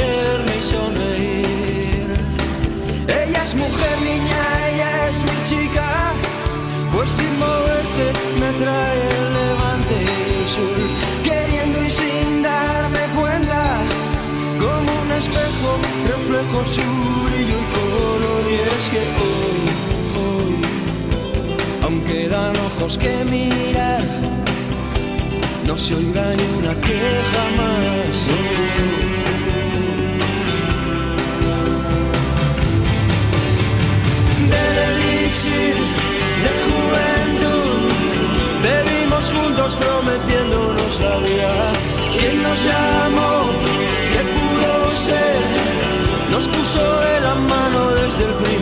reflejo 16.61 16.65
su 16.65 16.81
brillo 17.25 17.57
y 17.57 17.65
color 17.75 18.43
y 18.49 18.53
es 18.53 18.89
que 18.89 18.99
hoy 19.21 20.61
aunque 21.83 22.27
dan 22.27 22.53
ojos 22.57 22.97
que 22.97 23.23
mirar, 23.25 24.03
no 25.65 25.77
se 25.77 25.95
oiga 25.95 26.23
ni 26.35 26.43
una 26.59 26.73
queja 26.81 27.43
más. 27.57 28.15
Del 34.51 34.77
elixir 34.89 35.75
de 36.43 36.51
juventud, 36.65 37.81
bebimos 38.63 39.25
juntos 39.31 39.75
prometiéndonos 39.75 40.99
la 40.99 41.17
vida. 41.17 41.71
¿Quién 42.13 42.43
nos 42.43 42.63
llamó? 42.63 43.49
¿Qué 44.11 44.21
pudo 44.33 44.91
ser? 44.95 45.70
Nos 46.41 46.57
puso 46.57 46.79
de 47.01 47.19
la 47.19 47.35
mano 47.35 47.91
desde 47.91 48.25
el 48.25 48.33
primer 48.33 48.60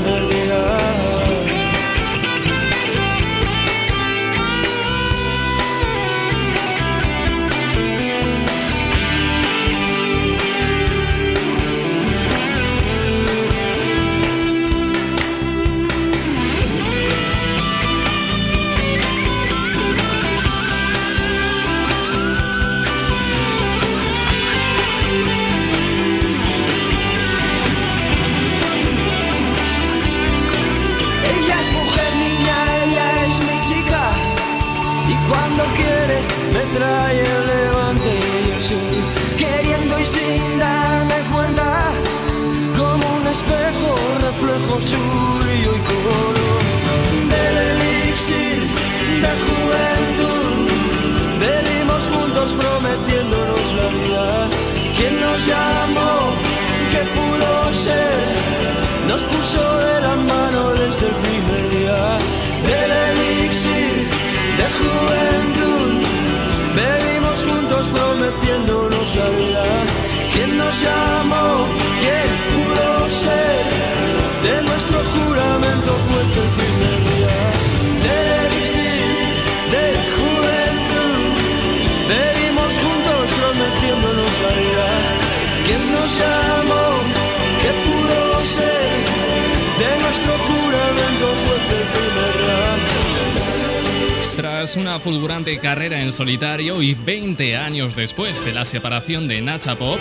Una 94.77 94.99
fulgurante 94.99 95.57
carrera 95.57 96.01
en 96.01 96.13
solitario 96.13 96.81
y 96.83 96.93
20 96.93 97.57
años 97.57 97.95
después 97.95 98.45
de 98.45 98.53
la 98.53 98.65
separación 98.65 99.27
de 99.27 99.41
Nacha 99.41 99.75
Pop, 99.75 99.99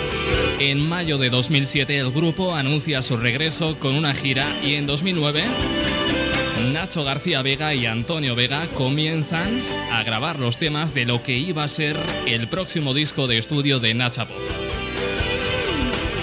en 0.59 0.87
mayo 0.87 1.17
de 1.17 1.31
2007 1.31 1.97
el 1.97 2.11
grupo 2.11 2.53
anuncia 2.55 3.01
su 3.01 3.17
regreso 3.17 3.79
con 3.79 3.95
una 3.95 4.13
gira 4.13 4.45
y 4.63 4.75
en 4.75 4.85
2009 4.85 5.43
Nacho 6.71 7.03
García 7.03 7.41
Vega 7.41 7.73
y 7.73 7.87
Antonio 7.87 8.35
Vega 8.35 8.67
comienzan 8.75 9.59
a 9.91 10.03
grabar 10.03 10.39
los 10.39 10.59
temas 10.59 10.93
de 10.93 11.05
lo 11.05 11.23
que 11.23 11.37
iba 11.37 11.63
a 11.63 11.69
ser 11.69 11.97
el 12.27 12.47
próximo 12.47 12.93
disco 12.93 13.27
de 13.27 13.39
estudio 13.39 13.79
de 13.79 13.95
Nacha 13.95 14.27
Pop. 14.27 14.37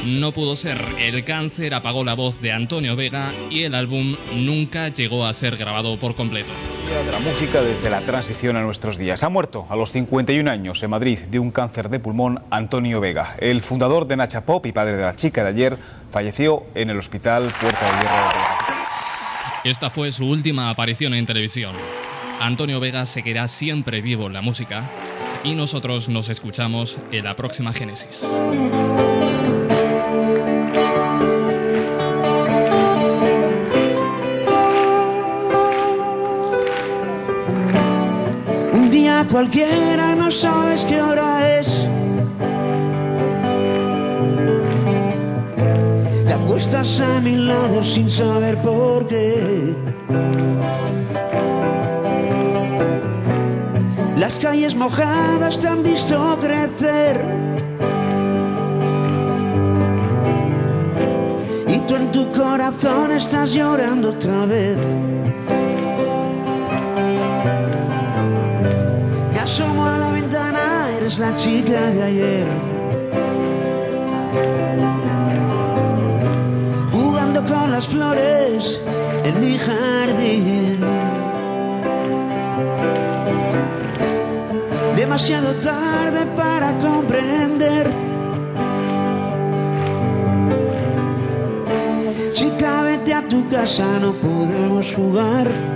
No 0.05 0.31
pudo 0.31 0.55
ser, 0.55 0.81
el 1.01 1.25
cáncer 1.25 1.75
apagó 1.75 2.05
la 2.05 2.15
voz 2.15 2.41
de 2.41 2.53
Antonio 2.53 2.95
Vega 2.95 3.33
y 3.51 3.63
el 3.63 3.75
álbum 3.75 4.15
nunca 4.37 4.89
llegó 4.89 5.27
a 5.27 5.33
ser 5.33 5.57
grabado 5.57 5.97
por 5.97 6.15
completo. 6.15 6.53
De 6.87 7.13
la 7.13 7.19
música 7.19 7.63
desde 7.63 7.91
la 7.91 8.01
transición 8.01 8.57
a 8.57 8.63
nuestros 8.63 8.97
días. 8.97 9.23
Ha 9.25 9.29
muerto 9.29 9.67
a 9.69 9.77
los 9.77 9.91
51 9.91 10.49
años 10.49 10.83
en 10.83 10.91
Madrid 10.91 11.19
de 11.19 11.39
un 11.39 11.51
cáncer 11.51 11.89
de 11.89 11.99
pulmón 11.99 12.43
Antonio 12.51 13.01
Vega. 13.01 13.35
El 13.39 13.61
fundador 13.61 14.07
de 14.07 14.17
Nacha 14.17 14.47
Pop 14.47 14.65
y 14.67 14.73
padre 14.73 14.97
de 14.97 15.03
la 15.03 15.15
chica 15.15 15.43
de 15.43 15.51
ayer 15.51 15.77
falleció 16.13 16.63
en 16.75 16.91
el 16.91 16.99
hospital 16.99 17.53
Puerta 17.61 17.87
de 17.87 18.03
Hierro. 18.03 18.47
Esta 19.65 19.91
fue 19.91 20.13
su 20.13 20.29
última 20.29 20.71
aparición 20.71 21.13
en 21.15 21.27
televisión. 21.27 21.75
Antonio 22.41 22.79
Vega 22.79 23.05
seguirá 23.05 23.49
siempre 23.49 24.01
vivo 24.01 24.29
en 24.29 24.33
la 24.33 24.41
música 24.41 24.85
y 25.43 25.55
nosotros 25.55 26.09
nos 26.09 26.29
escuchamos 26.29 26.99
en 27.11 27.25
la 27.25 27.35
próxima 27.35 27.73
Génesis. 27.73 28.25
Cualquiera 39.31 40.15
no 40.15 40.31
sabes 40.31 40.85
qué 40.85 41.03
hora 41.03 41.59
es. 41.59 41.87
Te 46.27 46.33
acuestas 46.33 47.01
a 47.01 47.21
mi 47.21 47.37
lado 47.37 47.83
sin 47.83 48.09
saber 48.09 48.57
por 48.59 49.07
qué. 49.09 49.75
Las 54.17 54.39
calles 54.39 54.75
mojadas 54.75 55.59
te 55.59 55.69
han 55.69 55.83
visto 55.83 56.39
crecer. 56.41 57.21
Y 61.69 61.79
tú 61.81 61.97
en 61.97 62.13
tu 62.13 62.31
corazón 62.33 63.13
estás 63.13 63.53
llorando 63.53 64.11
otra 64.11 64.47
vez. 64.47 64.79
Eres 71.07 71.19
la 71.21 71.37
chica 71.37 71.87
de 71.93 72.03
ayer. 72.03 72.47
Jugando 76.91 77.45
con 77.45 77.71
las 77.71 77.87
flores 77.87 78.81
en 79.25 79.41
mi 79.41 79.57
jardín. 79.57 80.81
Demasiado 84.97 85.55
tarde 85.61 86.27
para 86.35 86.77
comprender. 86.79 87.89
Chica, 92.33 92.83
vete 92.83 93.15
a 93.15 93.23
tu 93.29 93.49
casa, 93.49 93.87
no 94.01 94.13
podemos 94.15 94.93
jugar. 94.93 95.76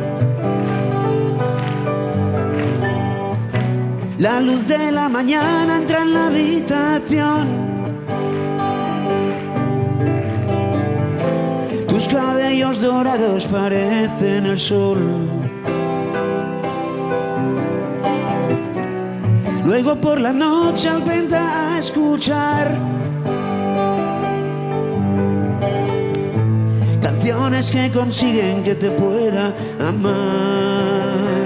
La 4.21 4.39
luz 4.39 4.67
de 4.67 4.93
la 4.93 5.09
mañana 5.09 5.79
entra 5.79 6.03
en 6.03 6.13
la 6.13 6.27
habitación. 6.27 7.47
Tus 11.89 12.07
cabellos 12.07 12.83
dorados 12.83 13.47
parecen 13.47 14.45
el 14.45 14.59
sol. 14.59 14.99
Luego 19.65 19.99
por 20.03 20.21
la 20.21 20.35
noche 20.35 20.91
al 20.91 21.01
venta 21.01 21.73
a 21.73 21.79
escuchar 21.79 22.77
canciones 27.01 27.71
que 27.71 27.91
consiguen 27.91 28.63
que 28.65 28.75
te 28.75 28.91
pueda 28.91 29.55
amar. 29.81 31.40